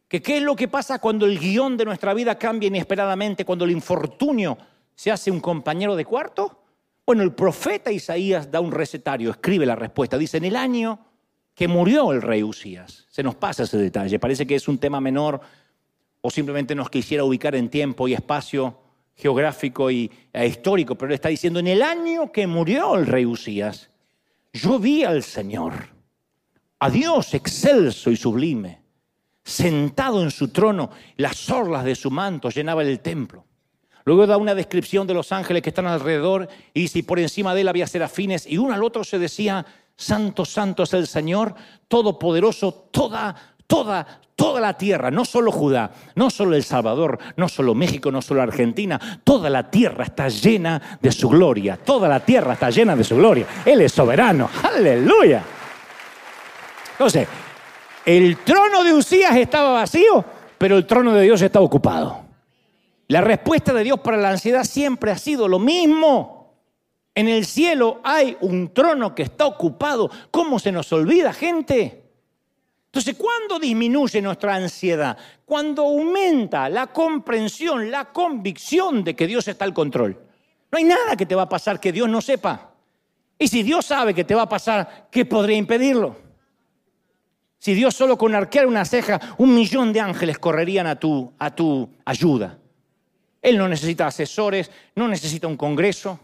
[0.07, 3.65] Que qué es lo que pasa cuando el guion de nuestra vida cambia inesperadamente, cuando
[3.65, 4.57] el infortunio
[4.95, 6.63] se hace un compañero de cuarto.
[7.05, 10.17] Bueno, el profeta Isaías da un recetario, escribe la respuesta.
[10.17, 11.01] Dice, en el año
[11.53, 15.01] que murió el rey Usías, se nos pasa ese detalle, parece que es un tema
[15.01, 15.41] menor
[16.21, 18.86] o simplemente nos quisiera ubicar en tiempo y espacio
[19.17, 23.25] geográfico y e histórico, pero él está diciendo, en el año que murió el rey
[23.25, 23.91] Usías,
[24.53, 25.89] yo vi al Señor,
[26.79, 28.83] a Dios excelso y sublime,
[29.43, 33.45] sentado en su trono, las orlas de su manto llenaban el templo.
[34.05, 37.63] Luego da una descripción de los ángeles que están alrededor y dice, por encima de
[37.63, 41.55] él había serafines y uno al otro se decía, Santo, Santo es el Señor,
[41.89, 47.75] Todopoderoso, toda, toda, toda la tierra, no solo Judá, no solo El Salvador, no solo
[47.75, 52.55] México, no solo Argentina, toda la tierra está llena de su gloria, toda la tierra
[52.55, 53.47] está llena de su gloria.
[53.65, 55.43] Él es soberano, aleluya.
[56.93, 57.29] Entonces,
[58.05, 60.25] el trono de Usías estaba vacío,
[60.59, 62.25] pero el trono de Dios está ocupado.
[63.09, 66.37] La respuesta de Dios para la ansiedad siempre ha sido lo mismo.
[67.15, 70.11] En el cielo hay un trono que está ocupado.
[70.31, 72.06] ¿Cómo se nos olvida, gente?
[72.97, 75.19] Entonces, ¿cuándo disminuye nuestra ansiedad?
[75.45, 80.19] Cuando aumenta la comprensión, la convicción de que Dios está al control.
[80.73, 82.71] No hay nada que te va a pasar que Dios no sepa.
[83.39, 86.17] Y si Dios sabe que te va a pasar, ¿qué podría impedirlo?
[87.59, 91.55] Si Dios solo con arquear una ceja, un millón de ángeles correrían a tu, a
[91.55, 92.57] tu ayuda.
[93.43, 96.19] Él no necesita asesores, no necesita un congreso,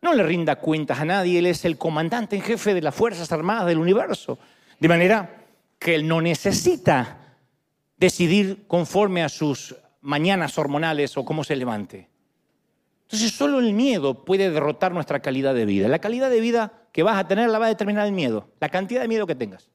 [0.00, 3.30] no le rinda cuentas a nadie, Él es el comandante en jefe de las Fuerzas
[3.30, 4.38] Armadas del universo.
[4.80, 5.37] De manera
[5.78, 7.36] que Él no necesita
[7.96, 12.08] decidir conforme a sus mañanas hormonales o cómo se levante.
[13.02, 15.88] Entonces solo el miedo puede derrotar nuestra calidad de vida.
[15.88, 18.68] La calidad de vida que vas a tener la va a determinar el miedo, la
[18.68, 19.70] cantidad de miedo que tengas.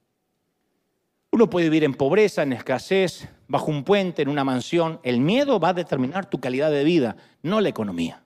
[1.32, 5.00] Uno puede vivir en pobreza, en escasez, bajo un puente, en una mansión.
[5.02, 8.24] El miedo va a determinar tu calidad de vida, no la economía.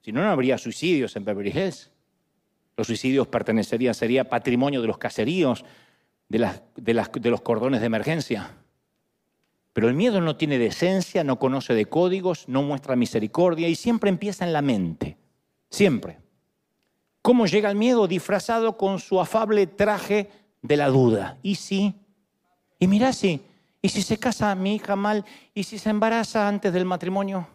[0.00, 1.90] Si no, no habría suicidios en Beverly Hills.
[2.76, 5.64] Los suicidios pertenecerían, sería patrimonio de los caseríos,
[6.30, 6.94] de,
[7.30, 8.56] los cordones de emergencia.
[9.72, 14.10] Pero el miedo no tiene decencia, no conoce de códigos, no muestra misericordia y siempre
[14.10, 15.16] empieza en la mente.
[15.68, 16.18] Siempre.
[17.22, 18.06] ¿Cómo llega el miedo?
[18.06, 20.30] Disfrazado con su afable traje
[20.62, 21.36] de la duda.
[21.42, 21.94] ¿Y si?
[22.78, 23.42] Y mira si,
[23.82, 25.24] ¿y si se casa mi hija mal?
[25.52, 27.46] ¿Y si se embaraza antes del matrimonio?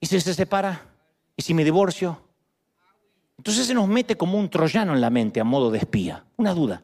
[0.00, 0.86] ¿Y si se separa?
[1.36, 2.22] ¿Y si me divorcio?
[3.36, 6.54] Entonces se nos mete como un troyano en la mente a modo de espía, una
[6.54, 6.82] duda.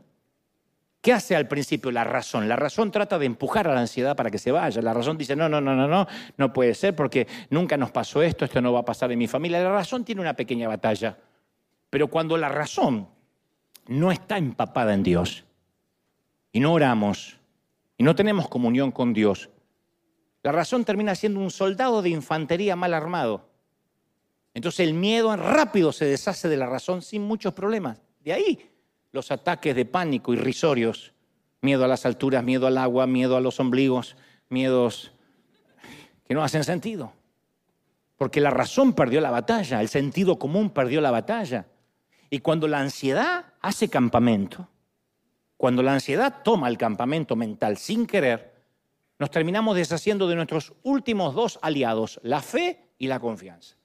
[1.05, 2.49] ¿Qué hace al principio la razón?
[2.49, 4.81] La razón trata de empujar a la ansiedad para que se vaya.
[4.81, 6.07] La razón dice, no, no, no, no, no,
[6.39, 9.27] no puede ser porque nunca nos pasó esto, esto no va a pasar en mi
[9.27, 9.63] familia.
[9.63, 11.19] La razón tiene una pequeña batalla.
[11.91, 13.07] Pero cuando la razón
[13.87, 15.45] no está empapada en Dios
[16.53, 17.39] y no oramos,
[17.99, 19.51] y no tenemos comunión con Dios,
[20.43, 23.51] la razón termina siendo un soldado de infantería mal armado.
[24.55, 28.01] Entonces el miedo rápido se deshace de la razón sin muchos problemas.
[28.21, 28.71] De ahí
[29.15, 31.13] los ataques de pánico irrisorios,
[31.61, 34.17] miedo a las alturas, miedo al agua, miedo a los ombligos,
[34.49, 35.13] miedos
[36.27, 37.13] que no hacen sentido.
[38.17, 41.67] Porque la razón perdió la batalla, el sentido común perdió la batalla.
[42.29, 44.69] Y cuando la ansiedad hace campamento,
[45.57, 48.53] cuando la ansiedad toma el campamento mental sin querer,
[49.21, 53.77] nos terminamos deshaciendo de nuestros últimos dos aliados, la fe y la confianza.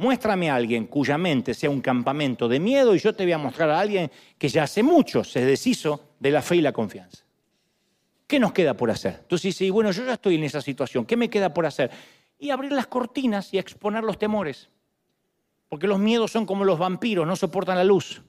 [0.00, 3.38] Muéstrame a alguien cuya mente sea un campamento de miedo y yo te voy a
[3.38, 7.22] mostrar a alguien que ya hace mucho se deshizo de la fe y la confianza.
[8.26, 9.18] ¿Qué nos queda por hacer?
[9.20, 11.90] Entonces dices, bueno, yo ya estoy en esa situación, ¿qué me queda por hacer?
[12.38, 14.70] Y abrir las cortinas y exponer los temores.
[15.68, 18.22] Porque los miedos son como los vampiros, no soportan la luz.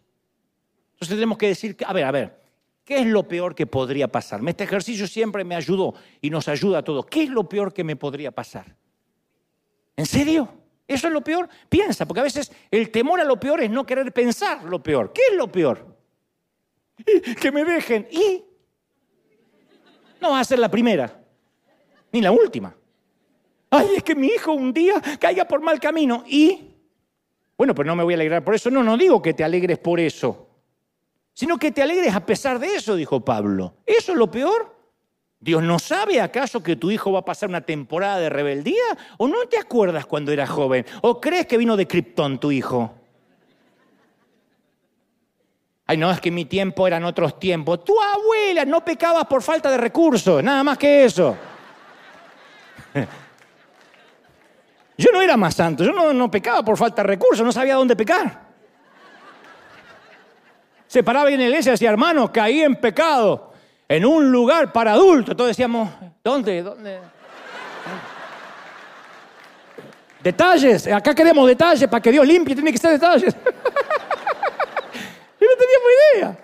[0.91, 2.41] Entonces tenemos que decir, a ver, a ver,
[2.83, 4.51] ¿Qué es lo peor que podría pasarme?
[4.51, 7.05] Este ejercicio siempre me ayudó y nos ayuda a todos.
[7.05, 8.75] ¿Qué es lo peor que me podría pasar?
[9.95, 10.60] ¿En serio?
[10.91, 11.47] ¿Eso es lo peor?
[11.69, 15.11] Piensa, porque a veces el temor a lo peor es no querer pensar lo peor.
[15.13, 15.85] ¿Qué es lo peor?
[17.41, 18.07] Que me dejen.
[18.11, 18.43] ¿Y?
[20.19, 21.19] No va a ser la primera,
[22.11, 22.75] ni la última.
[23.69, 26.23] Ay, es que mi hijo un día caiga por mal camino.
[26.27, 26.75] ¿Y?
[27.57, 28.69] Bueno, pero no me voy a alegrar por eso.
[28.69, 30.49] No, no digo que te alegres por eso
[31.33, 33.75] sino que te alegres a pesar de eso, dijo Pablo.
[33.85, 34.75] ¿Eso es lo peor?
[35.41, 38.83] ¿Dios no sabe acaso que tu hijo va a pasar una temporada de rebeldía?
[39.17, 40.85] ¿O no te acuerdas cuando era joven?
[41.01, 42.93] ¿O crees que vino de Krypton tu hijo?
[45.87, 47.83] Ay, no, es que mi tiempo eran otros tiempos.
[47.83, 51.35] Tu abuela no pecabas por falta de recursos, nada más que eso.
[54.95, 57.73] Yo no era más santo, yo no, no pecaba por falta de recursos, no sabía
[57.73, 58.41] dónde pecar.
[60.85, 63.50] Se paraba en la iglesia y decía, hermano, caí en pecado
[63.91, 65.31] en un lugar para adultos.
[65.31, 65.89] Entonces decíamos,
[66.23, 66.63] ¿dónde?
[66.63, 67.01] ¿Dónde?
[70.23, 73.33] Detalles, acá queremos detalles para que Dios limpie, tiene que ser detalles.
[75.41, 76.39] Yo no teníamos idea.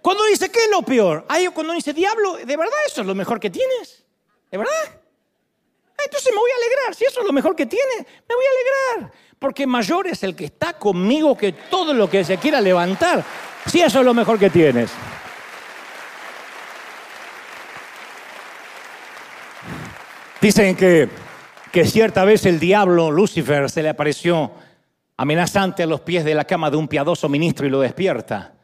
[0.00, 1.26] Cuando dice, ¿qué es lo peor?
[1.28, 4.02] Ahí cuando dice, diablo, ¿de verdad eso es lo mejor que tienes?
[4.50, 4.72] ¿De verdad?
[4.86, 6.94] Ah, entonces me voy a alegrar.
[6.94, 8.48] Si eso es lo mejor que tiene, me voy a
[8.96, 9.12] alegrar.
[9.38, 13.22] Porque mayor es el que está conmigo que todo lo que se quiera levantar.
[13.66, 14.90] Si eso es lo mejor que tienes.
[20.40, 21.08] Dicen que,
[21.70, 24.50] que cierta vez el diablo, Lucifer, se le apareció
[25.16, 28.54] amenazante a los pies de la cama de un piadoso ministro y lo despierta.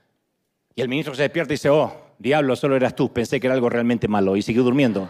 [0.74, 3.54] Y el ministro se despierta y dice, oh, diablo, solo eras tú, pensé que era
[3.54, 5.08] algo realmente malo y siguió durmiendo.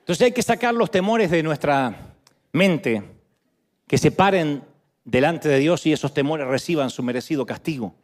[0.00, 2.14] Entonces hay que sacar los temores de nuestra
[2.52, 3.02] mente,
[3.86, 4.62] que se paren
[5.04, 7.94] delante de Dios y esos temores reciban su merecido castigo.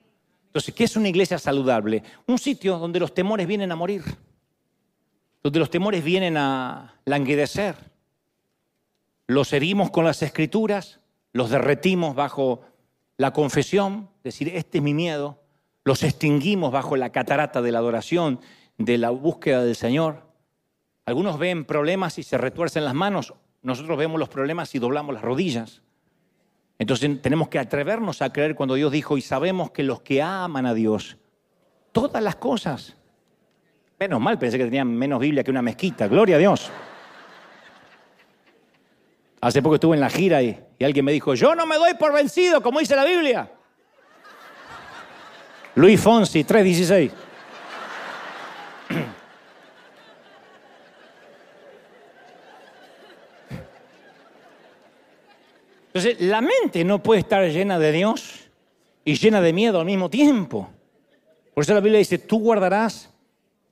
[0.56, 2.02] Entonces, ¿qué es una iglesia saludable?
[2.26, 4.02] Un sitio donde los temores vienen a morir,
[5.42, 7.76] donde los temores vienen a languidecer.
[9.26, 11.00] Los herimos con las escrituras,
[11.34, 12.62] los derretimos bajo
[13.18, 15.42] la confesión, decir, este es mi miedo,
[15.84, 18.40] los extinguimos bajo la catarata de la adoración,
[18.78, 20.22] de la búsqueda del Señor.
[21.04, 25.22] Algunos ven problemas y se retuercen las manos, nosotros vemos los problemas y doblamos las
[25.22, 25.82] rodillas.
[26.78, 30.66] Entonces tenemos que atrevernos a creer cuando Dios dijo, y sabemos que los que aman
[30.66, 31.16] a Dios,
[31.92, 32.96] todas las cosas,
[33.98, 36.70] menos mal, pensé que tenían menos Biblia que una mezquita, gloria a Dios.
[39.40, 41.94] Hace poco estuve en la gira y, y alguien me dijo, yo no me doy
[41.94, 43.50] por vencido, como dice la Biblia.
[45.76, 47.25] Luis Fonsi, 316.
[55.96, 58.50] Entonces, la mente no puede estar llena de Dios
[59.02, 60.68] y llena de miedo al mismo tiempo.
[61.54, 63.08] Por eso la Biblia dice, tú guardarás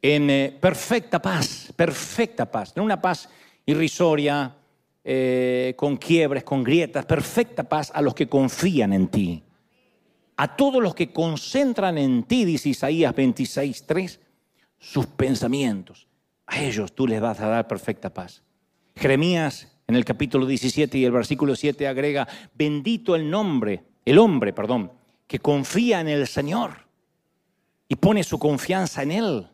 [0.00, 3.28] en eh, perfecta paz, perfecta paz, no una paz
[3.66, 4.56] irrisoria,
[5.04, 9.42] eh, con quiebres, con grietas, perfecta paz a los que confían en ti.
[10.38, 14.20] A todos los que concentran en ti, dice Isaías 26, 3,
[14.78, 16.08] sus pensamientos.
[16.46, 18.42] A ellos tú les vas a dar perfecta paz.
[18.96, 24.52] Jeremías en el capítulo 17 y el versículo 7 agrega, bendito el nombre, el hombre,
[24.52, 24.92] perdón,
[25.26, 26.86] que confía en el Señor
[27.88, 29.48] y pone su confianza en Él,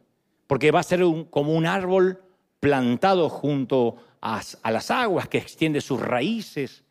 [0.47, 2.23] porque va a ser como un árbol
[2.61, 6.85] plantado junto a, las aguas que extiende sus raíces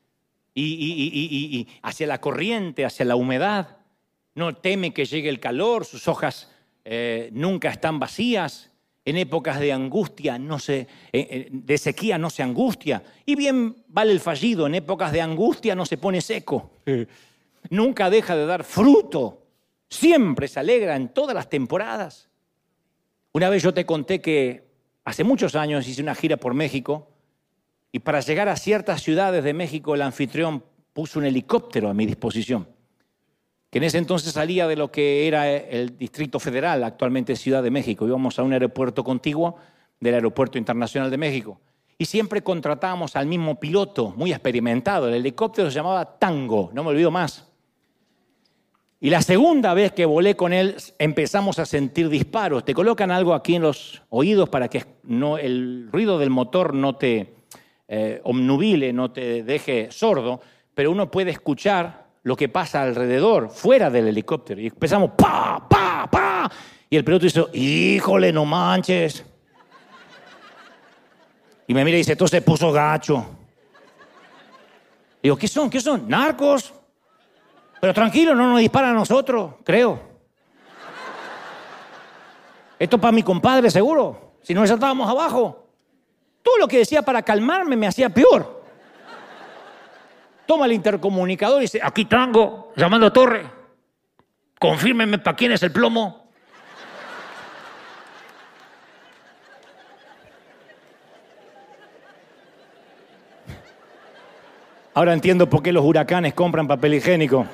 [0.53, 3.77] y, hacia la corriente, hacia la humedad.
[4.35, 6.51] No teme que llegue el calor, sus hojas
[6.83, 8.71] eh, nunca están vacías
[9.05, 13.03] en épocas de angustia, no se, eh, eh, de sequía no se angustia.
[13.25, 16.71] Y bien vale el fallido, en épocas de angustia no se pone seco.
[17.69, 19.43] Nunca deja de dar fruto.
[19.89, 22.29] Siempre se alegra en todas las temporadas.
[23.31, 24.63] Una vez yo te conté que
[25.05, 27.07] hace muchos años hice una gira por México
[27.91, 32.05] y para llegar a ciertas ciudades de México el anfitrión puso un helicóptero a mi
[32.05, 32.67] disposición
[33.69, 37.69] que en ese entonces salía de lo que era el Distrito Federal, actualmente Ciudad de
[37.69, 38.07] México.
[38.07, 39.57] Íbamos a un aeropuerto contiguo
[39.99, 41.59] del Aeropuerto Internacional de México.
[41.97, 45.07] Y siempre contratábamos al mismo piloto, muy experimentado.
[45.07, 47.45] El helicóptero se llamaba Tango, no me olvido más.
[49.01, 52.65] Y la segunda vez que volé con él empezamos a sentir disparos.
[52.65, 54.83] Te colocan algo aquí en los oídos para que
[55.41, 57.33] el ruido del motor no te
[57.87, 60.41] eh, omnubile, no te deje sordo,
[60.73, 64.61] pero uno puede escuchar lo que pasa alrededor, fuera del helicóptero.
[64.61, 66.51] Y empezamos, pa, pa, pa.
[66.89, 69.23] Y el piloto dice, híjole, no manches.
[71.67, 73.25] Y me mira y dice, esto se puso gacho.
[75.21, 75.69] Digo, ¿qué son?
[75.69, 76.07] ¿Qué son?
[76.07, 76.73] ¿Narcos?
[77.79, 79.99] Pero tranquilo, no nos disparan a nosotros, creo.
[82.77, 84.33] Esto para mi compadre, seguro.
[84.41, 85.67] Si no, ya estábamos abajo.
[86.41, 88.58] Todo lo que decía para calmarme me hacía peor
[90.49, 93.45] toma el intercomunicador y dice, aquí tengo, llamando a Torre,
[94.57, 96.27] confírmeme para quién es el plomo.
[104.95, 107.45] Ahora entiendo por qué los huracanes compran papel higiénico.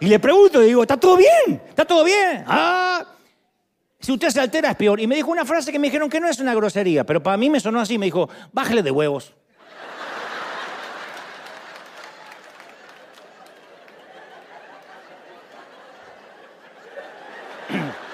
[0.00, 1.62] Y le pregunto, digo, ¿está todo bien?
[1.68, 2.42] ¿Está todo bien?
[2.48, 3.17] Ah,
[4.00, 5.00] si usted se altera es peor.
[5.00, 7.36] Y me dijo una frase que me dijeron que no es una grosería, pero para
[7.36, 9.34] mí me sonó así, me dijo, bájale de huevos.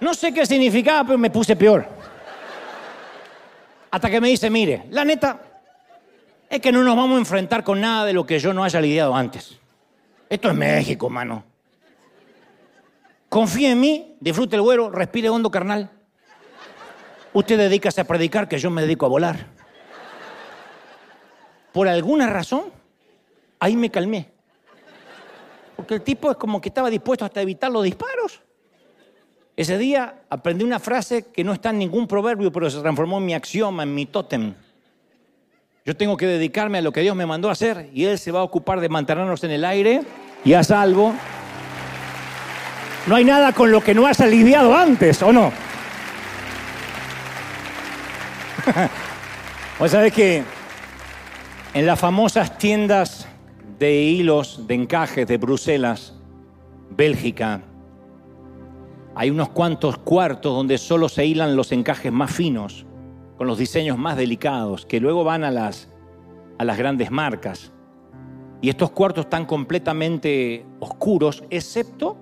[0.00, 1.86] No sé qué significaba, pero me puse peor.
[3.90, 5.38] Hasta que me dice, mire, la neta
[6.48, 8.80] es que no nos vamos a enfrentar con nada de lo que yo no haya
[8.80, 9.58] lidiado antes.
[10.30, 11.49] Esto es México, mano.
[13.30, 15.88] Confíe en mí, disfrute el güero, respire hondo, carnal.
[17.32, 19.46] Usted dedícase a predicar, que yo me dedico a volar.
[21.72, 22.64] Por alguna razón,
[23.60, 24.32] ahí me calmé.
[25.76, 28.42] Porque el tipo es como que estaba dispuesto hasta evitar los disparos.
[29.56, 33.26] Ese día aprendí una frase que no está en ningún proverbio, pero se transformó en
[33.26, 34.54] mi axioma, en mi tótem.
[35.84, 38.32] Yo tengo que dedicarme a lo que Dios me mandó a hacer y Él se
[38.32, 40.02] va a ocupar de mantenernos en el aire
[40.44, 41.14] y a salvo.
[43.06, 45.50] No hay nada con lo que no has aliviado antes, ¿o no?
[49.78, 50.42] Vos sabés que
[51.72, 53.26] en las famosas tiendas
[53.78, 56.12] de hilos, de encajes de Bruselas,
[56.90, 57.62] Bélgica,
[59.14, 62.84] hay unos cuantos cuartos donde solo se hilan los encajes más finos,
[63.38, 65.88] con los diseños más delicados, que luego van a las,
[66.58, 67.72] a las grandes marcas.
[68.60, 72.18] Y estos cuartos están completamente oscuros, excepto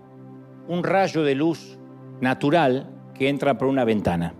[0.69, 1.79] un rayo de luz
[2.21, 4.35] natural que entra por una ventana.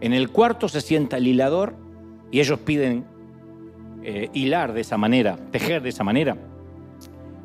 [0.00, 1.74] En el cuarto se sienta el hilador
[2.30, 3.04] y ellos piden
[4.02, 6.36] eh, hilar de esa manera, tejer de esa manera,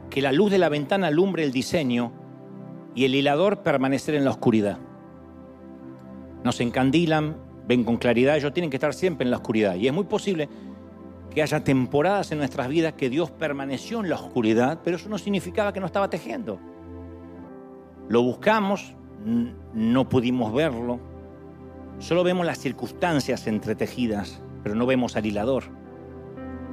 [0.09, 2.11] que la luz de la ventana alumbre el diseño
[2.95, 4.79] y el hilador permanecer en la oscuridad.
[6.43, 9.75] Nos encandilan, ven con claridad, ellos tienen que estar siempre en la oscuridad.
[9.75, 10.49] Y es muy posible
[11.29, 15.17] que haya temporadas en nuestras vidas que Dios permaneció en la oscuridad, pero eso no
[15.17, 16.59] significaba que no estaba tejiendo.
[18.09, 18.93] Lo buscamos,
[19.73, 20.99] no pudimos verlo,
[21.99, 25.63] solo vemos las circunstancias entretejidas, pero no vemos al hilador.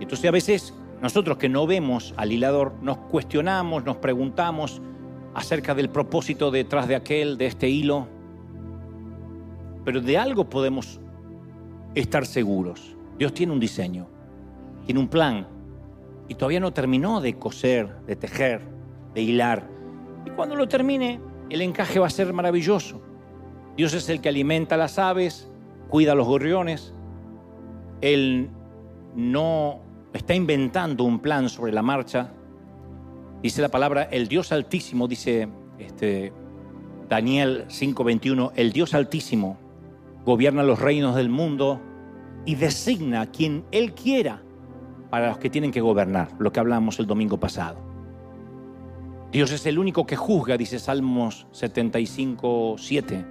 [0.00, 4.80] Entonces a veces nosotros que no vemos al hilador nos cuestionamos, nos preguntamos,
[5.34, 8.06] acerca del propósito detrás de aquel, de este hilo.
[9.84, 11.00] Pero de algo podemos
[11.94, 12.96] estar seguros.
[13.18, 14.06] Dios tiene un diseño,
[14.86, 15.46] tiene un plan
[16.28, 18.62] y todavía no terminó de coser, de tejer,
[19.12, 19.68] de hilar.
[20.26, 21.20] Y cuando lo termine,
[21.50, 23.00] el encaje va a ser maravilloso.
[23.76, 25.50] Dios es el que alimenta a las aves,
[25.88, 26.94] cuida a los gorriones.
[28.00, 28.50] Él
[29.14, 29.80] no
[30.12, 32.32] está inventando un plan sobre la marcha,
[33.44, 36.32] Dice la palabra, el Dios Altísimo, dice este,
[37.10, 39.58] Daniel 5:21, el Dios Altísimo
[40.24, 41.78] gobierna los reinos del mundo
[42.46, 44.40] y designa a quien Él quiera
[45.10, 47.83] para los que tienen que gobernar, lo que hablamos el domingo pasado.
[49.34, 53.26] Dios es el único que juzga, dice Salmos 75:7.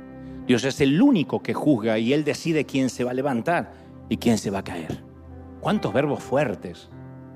[0.45, 3.71] Dios es el único que juzga y Él decide quién se va a levantar
[4.09, 5.01] y quién se va a caer.
[5.61, 6.89] ¿Cuántos verbos fuertes?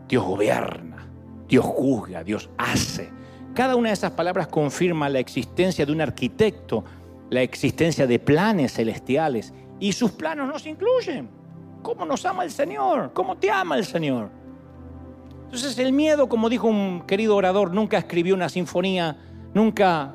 [0.09, 1.07] Dios gobierna.
[1.47, 3.09] Dios juzga, Dios hace.
[3.53, 6.83] Cada una de esas palabras confirma la existencia de un arquitecto,
[7.29, 9.53] la existencia de planes celestiales.
[9.79, 11.29] Y sus planos nos incluyen.
[11.81, 13.13] ¿Cómo nos ama el Señor?
[13.13, 14.29] ¿Cómo te ama el Señor?
[15.47, 19.17] Entonces el miedo, como dijo un querido orador, nunca escribió una sinfonía,
[19.53, 20.13] nunca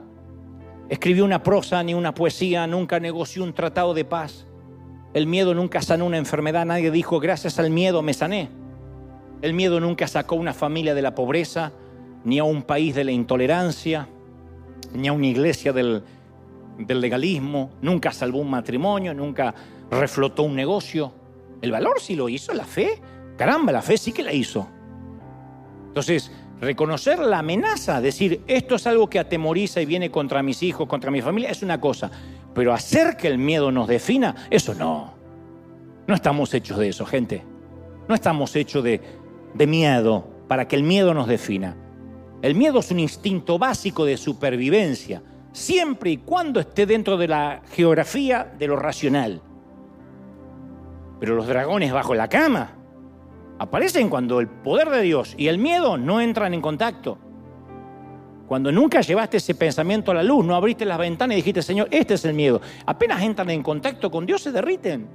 [0.91, 4.47] escribió una prosa ni una poesía, nunca negoció un tratado de paz.
[5.14, 8.51] El miedo nunca sanó una enfermedad, nadie dijo, gracias al miedo me sané.
[9.41, 11.72] El miedo nunca sacó una familia de la pobreza,
[12.24, 14.09] ni a un país de la intolerancia,
[14.93, 16.05] ni a una iglesia del,
[16.76, 19.55] legalismo, nunca salvó un matrimonio, nunca
[19.91, 21.14] reflotó un negocio.
[21.62, 23.01] El valor sí lo hizo, la fe.
[23.39, 24.68] Caramba, la fe sí que la hizo.
[25.93, 30.88] Entonces, reconocer la amenaza, decir, esto es algo que atemoriza y viene contra mis hijos,
[30.88, 32.11] contra mi familia, es una cosa.
[32.55, 35.12] Pero hacer que el miedo nos defina, eso no.
[36.07, 37.45] No estamos hechos de eso, gente.
[38.09, 39.03] No estamos hechos de,
[39.53, 41.76] de miedo para que el miedo nos defina.
[42.40, 45.22] El miedo es un instinto básico de supervivencia,
[45.53, 49.43] siempre y cuando esté dentro de la geografía de lo racional.
[51.20, 52.82] Pero los dragones bajo la cama
[53.59, 57.19] aparecen cuando el poder de Dios y el miedo no entran en contacto.
[58.47, 61.89] Cuando nunca llevaste ese pensamiento a la luz, no abriste las ventanas y dijiste, Señor,
[61.91, 62.61] este es el miedo.
[62.85, 65.09] Apenas entran en contacto con Dios, se derriten.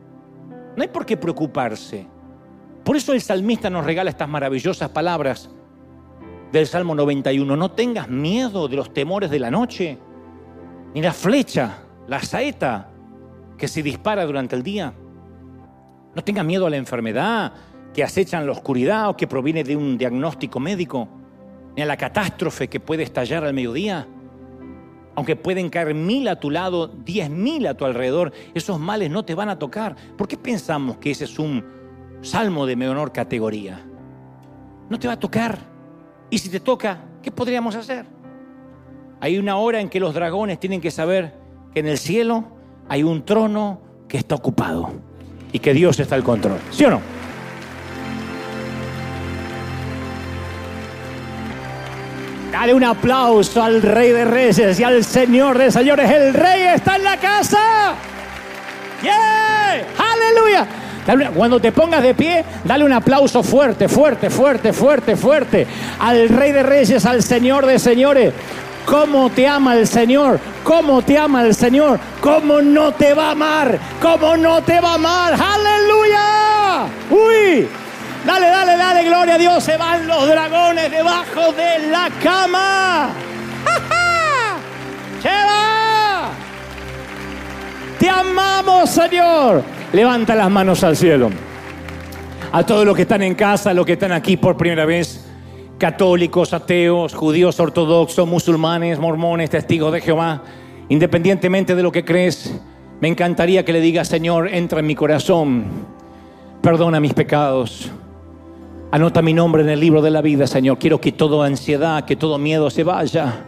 [0.75, 2.07] No hay por qué preocuparse.
[2.83, 5.49] Por eso el salmista nos regala estas maravillosas palabras
[6.51, 7.55] del Salmo 91.
[7.55, 9.97] No tengas miedo de los temores de la noche,
[10.93, 12.89] ni la flecha, la saeta
[13.57, 14.93] que se dispara durante el día.
[16.15, 17.53] No tengas miedo a la enfermedad
[17.97, 21.07] que acechan la oscuridad o que proviene de un diagnóstico médico,
[21.75, 24.07] ni a la catástrofe que puede estallar al mediodía.
[25.15, 29.25] Aunque pueden caer mil a tu lado, diez mil a tu alrededor, esos males no
[29.25, 29.95] te van a tocar.
[30.15, 31.65] ¿Por qué pensamos que ese es un
[32.21, 33.83] salmo de menor categoría?
[34.91, 35.57] No te va a tocar.
[36.29, 38.05] Y si te toca, ¿qué podríamos hacer?
[39.21, 41.33] Hay una hora en que los dragones tienen que saber
[41.73, 42.43] que en el cielo
[42.89, 44.91] hay un trono que está ocupado
[45.51, 46.59] y que Dios está al control.
[46.69, 47.16] ¿Sí o no?
[52.51, 56.09] Dale un aplauso al Rey de Reyes y al Señor de Señores.
[56.09, 57.95] El Rey está en la casa.
[59.03, 59.83] ¡Yeah!
[59.97, 60.67] ¡Aleluya!
[61.33, 65.67] Cuando te pongas de pie, dale un aplauso fuerte, fuerte, fuerte, fuerte, fuerte
[65.99, 68.33] al Rey de Reyes, al Señor de Señores.
[68.85, 70.39] ¿Cómo te ama el Señor?
[70.63, 71.99] ¿Cómo te ama el Señor?
[72.21, 73.77] ¿Cómo no te va a amar?
[74.01, 75.33] ¿Cómo no te va a amar?
[75.33, 76.85] ¡Aleluya!
[77.09, 77.67] ¡Uy!
[78.27, 79.63] Dale, dale, dale, gloria a Dios.
[79.63, 83.09] Se van los dragones debajo de la cama.
[85.21, 86.29] ¡Se va!
[87.97, 89.63] Te amamos, Señor.
[89.93, 91.29] Levanta las manos al cielo.
[92.51, 95.25] A todos los que están en casa, los que están aquí por primera vez
[95.77, 100.43] católicos, ateos, judíos ortodoxos, musulmanes, mormones, testigos de Jehová,
[100.89, 102.53] independientemente de lo que crees,
[102.99, 105.65] me encantaría que le digas, Señor, entra en mi corazón,
[106.61, 107.91] perdona mis pecados,
[108.91, 110.77] anota mi nombre en el libro de la vida, Señor.
[110.77, 113.45] Quiero que toda ansiedad, que todo miedo se vaya.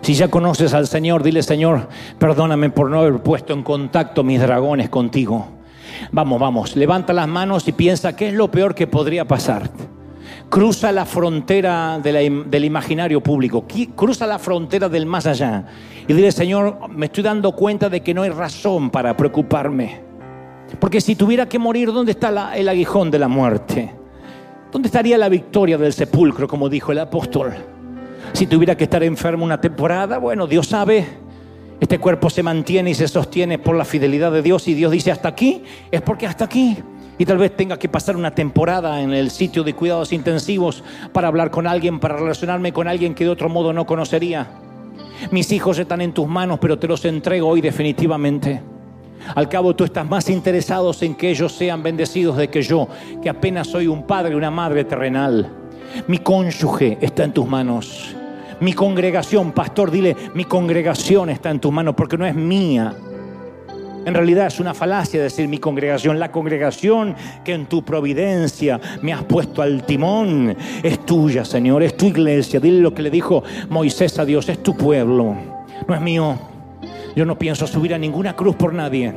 [0.00, 4.40] Si ya conoces al Señor, dile, Señor, perdóname por no haber puesto en contacto mis
[4.40, 5.46] dragones contigo.
[6.10, 9.70] Vamos, vamos, levanta las manos y piensa qué es lo peor que podría pasar
[10.52, 13.64] cruza la frontera del imaginario público,
[13.96, 15.64] cruza la frontera del más allá
[16.06, 20.02] y dile, Señor, me estoy dando cuenta de que no hay razón para preocuparme.
[20.78, 24.01] Porque si tuviera que morir, ¿dónde está el aguijón de la muerte?
[24.72, 27.52] ¿Dónde estaría la victoria del sepulcro, como dijo el apóstol?
[28.32, 31.06] Si tuviera que estar enfermo una temporada, bueno, Dios sabe,
[31.78, 35.10] este cuerpo se mantiene y se sostiene por la fidelidad de Dios y Dios dice
[35.10, 36.78] hasta aquí, es porque hasta aquí
[37.18, 41.28] y tal vez tenga que pasar una temporada en el sitio de cuidados intensivos para
[41.28, 44.52] hablar con alguien, para relacionarme con alguien que de otro modo no conocería.
[45.32, 48.71] Mis hijos están en tus manos, pero te los entrego hoy definitivamente.
[49.34, 52.88] Al cabo tú estás más interesado en que ellos sean bendecidos de que yo,
[53.22, 55.50] que apenas soy un padre, una madre terrenal.
[56.06, 58.16] Mi cónyuge está en tus manos.
[58.60, 62.94] Mi congregación, pastor, dile, mi congregación está en tus manos porque no es mía,
[64.04, 66.18] en realidad es una falacia decir mi congregación.
[66.18, 67.14] La congregación
[67.44, 72.58] que en tu providencia me has puesto al timón es tuya, Señor, es tu iglesia.
[72.58, 75.36] Dile lo que le dijo Moisés a Dios, es tu pueblo,
[75.86, 76.51] no es mío.
[77.14, 79.12] Yo no pienso subir a ninguna cruz por nadie.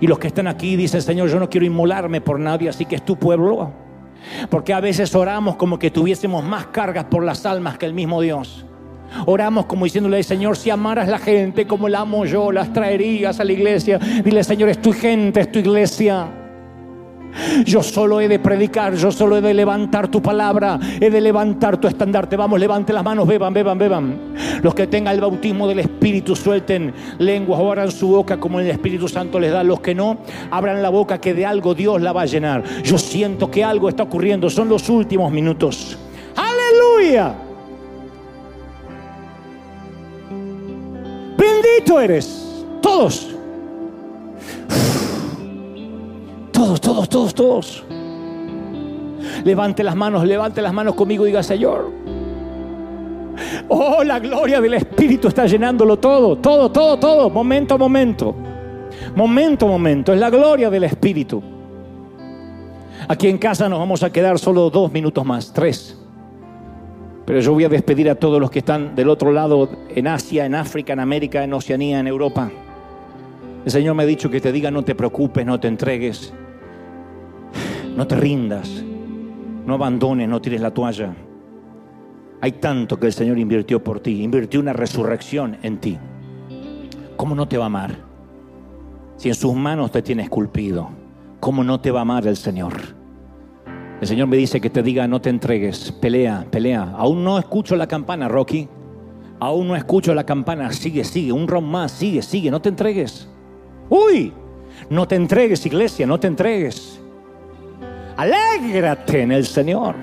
[0.00, 2.96] Y los que están aquí dicen, Señor, yo no quiero inmolarme por nadie, así que
[2.96, 3.72] es tu pueblo.
[4.50, 8.20] Porque a veces oramos como que tuviésemos más cargas por las almas que el mismo
[8.20, 8.64] Dios.
[9.26, 13.44] Oramos como diciéndole, Señor, si amaras la gente como la amo yo, las traerías a
[13.44, 13.98] la iglesia.
[13.98, 16.28] Dile, Señor, es tu gente, es tu iglesia.
[17.64, 21.78] Yo solo he de predicar, yo solo he de levantar tu palabra, he de levantar
[21.78, 22.36] tu estandarte.
[22.36, 24.18] Vamos, levante las manos, beban, beban, beban.
[24.62, 28.68] Los que tengan el bautismo del Espíritu suelten lenguas o abran su boca como el
[28.70, 29.62] Espíritu Santo les da.
[29.62, 30.18] Los que no,
[30.50, 32.64] abran la boca que de algo Dios la va a llenar.
[32.82, 35.98] Yo siento que algo está ocurriendo, son los últimos minutos.
[36.36, 37.34] Aleluya.
[41.36, 42.64] Bendito eres.
[42.80, 43.34] Todos.
[46.58, 47.84] Todos, todos, todos, todos.
[49.44, 51.92] Levante las manos, levante las manos conmigo y diga, Señor.
[53.68, 58.34] Oh, la gloria del Espíritu está llenándolo todo, todo, todo, todo, momento a momento.
[59.14, 61.40] Momento a momento, es la gloria del Espíritu.
[63.06, 65.96] Aquí en casa nos vamos a quedar solo dos minutos más, tres.
[67.24, 70.44] Pero yo voy a despedir a todos los que están del otro lado, en Asia,
[70.44, 72.50] en África, en América, en Oceanía, en Europa.
[73.64, 76.32] El Señor me ha dicho que te diga, no te preocupes, no te entregues,
[77.98, 78.84] no te rindas,
[79.66, 81.16] no abandones, no tires la toalla.
[82.40, 85.98] Hay tanto que el Señor invirtió por ti, invirtió una resurrección en ti.
[87.16, 87.96] ¿Cómo no te va a amar?
[89.16, 90.90] Si en sus manos te tiene esculpido,
[91.40, 92.74] ¿cómo no te va a amar el Señor?
[94.00, 96.94] El Señor me dice que te diga, no te entregues, pelea, pelea.
[96.96, 98.68] Aún no escucho la campana, Rocky.
[99.40, 103.28] Aún no escucho la campana, sigue, sigue, un round más, sigue, sigue, no te entregues.
[103.90, 104.32] Uy,
[104.88, 107.00] no te entregues, iglesia, no te entregues.
[108.18, 109.94] Alégrate en el Señor.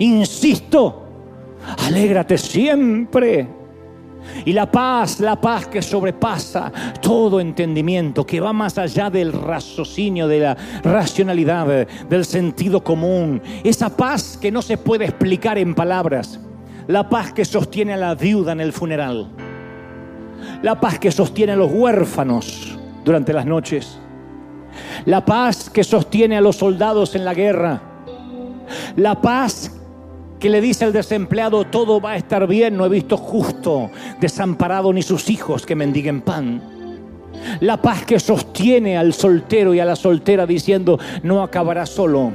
[0.00, 1.04] Insisto,
[1.86, 3.46] alégrate siempre.
[4.44, 10.26] Y la paz, la paz que sobrepasa todo entendimiento, que va más allá del raciocinio,
[10.26, 13.40] de la racionalidad, del sentido común.
[13.62, 16.40] Esa paz que no se puede explicar en palabras.
[16.88, 19.30] La paz que sostiene a la viuda en el funeral.
[20.62, 24.00] La paz que sostiene a los huérfanos durante las noches.
[25.04, 27.80] La paz que sostiene a los soldados en la guerra.
[28.96, 29.72] La paz
[30.38, 34.92] que le dice al desempleado, todo va a estar bien, no he visto justo, desamparado
[34.92, 36.62] ni sus hijos que mendiguen pan.
[37.60, 42.32] La paz que sostiene al soltero y a la soltera diciendo, no acabará solo.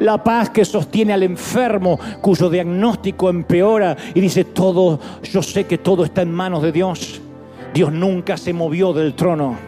[0.00, 5.78] La paz que sostiene al enfermo cuyo diagnóstico empeora y dice, todo, yo sé que
[5.78, 7.20] todo está en manos de Dios.
[7.72, 9.67] Dios nunca se movió del trono.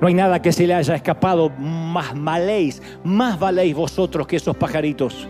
[0.00, 1.50] No hay nada que se le haya escapado.
[1.50, 5.28] Más maléis, más valéis vosotros que esos pajaritos.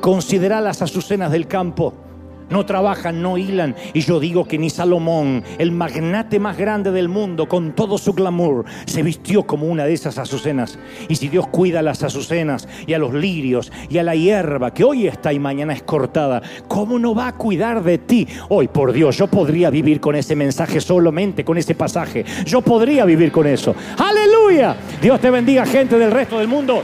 [0.00, 2.05] Considera las azucenas del campo.
[2.48, 3.74] No trabajan, no hilan.
[3.92, 8.12] Y yo digo que ni Salomón, el magnate más grande del mundo, con todo su
[8.12, 10.78] glamour, se vistió como una de esas azucenas.
[11.08, 14.72] Y si Dios cuida a las azucenas y a los lirios y a la hierba
[14.72, 18.28] que hoy está y mañana es cortada, ¿cómo no va a cuidar de ti?
[18.48, 22.24] Hoy, por Dios, yo podría vivir con ese mensaje solamente, con ese pasaje.
[22.44, 23.74] Yo podría vivir con eso.
[23.98, 24.76] Aleluya.
[25.02, 26.82] Dios te bendiga, gente del resto del mundo.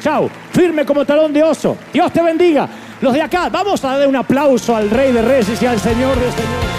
[0.00, 1.76] Chao, firme como talón de oso.
[1.92, 2.68] Dios te bendiga.
[3.00, 6.18] Los de acá, vamos a dar un aplauso al Rey de Reyes y al Señor
[6.18, 6.74] de Señores.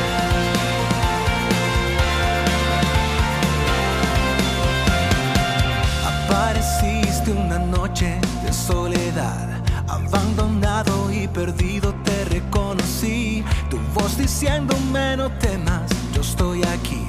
[6.05, 13.45] Apareciste una noche de soledad, abandonado y perdido te reconocí.
[13.69, 17.01] Tu voz diciéndome no temas, yo estoy aquí.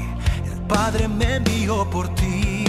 [0.45, 2.65] El Padre me envió por ti.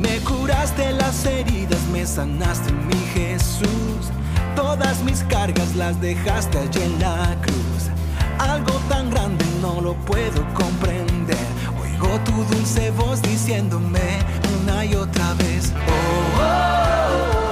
[0.00, 4.10] Me curaste las heridas, me sanaste mi Jesús.
[4.56, 7.90] Todas mis cargas las dejaste allí en la cruz.
[8.38, 11.36] Algo tan grande no lo puedo comprender.
[11.80, 14.18] Oigo tu dulce voz diciéndome
[14.62, 15.72] una y otra vez.
[15.76, 17.51] oh, oh, oh, oh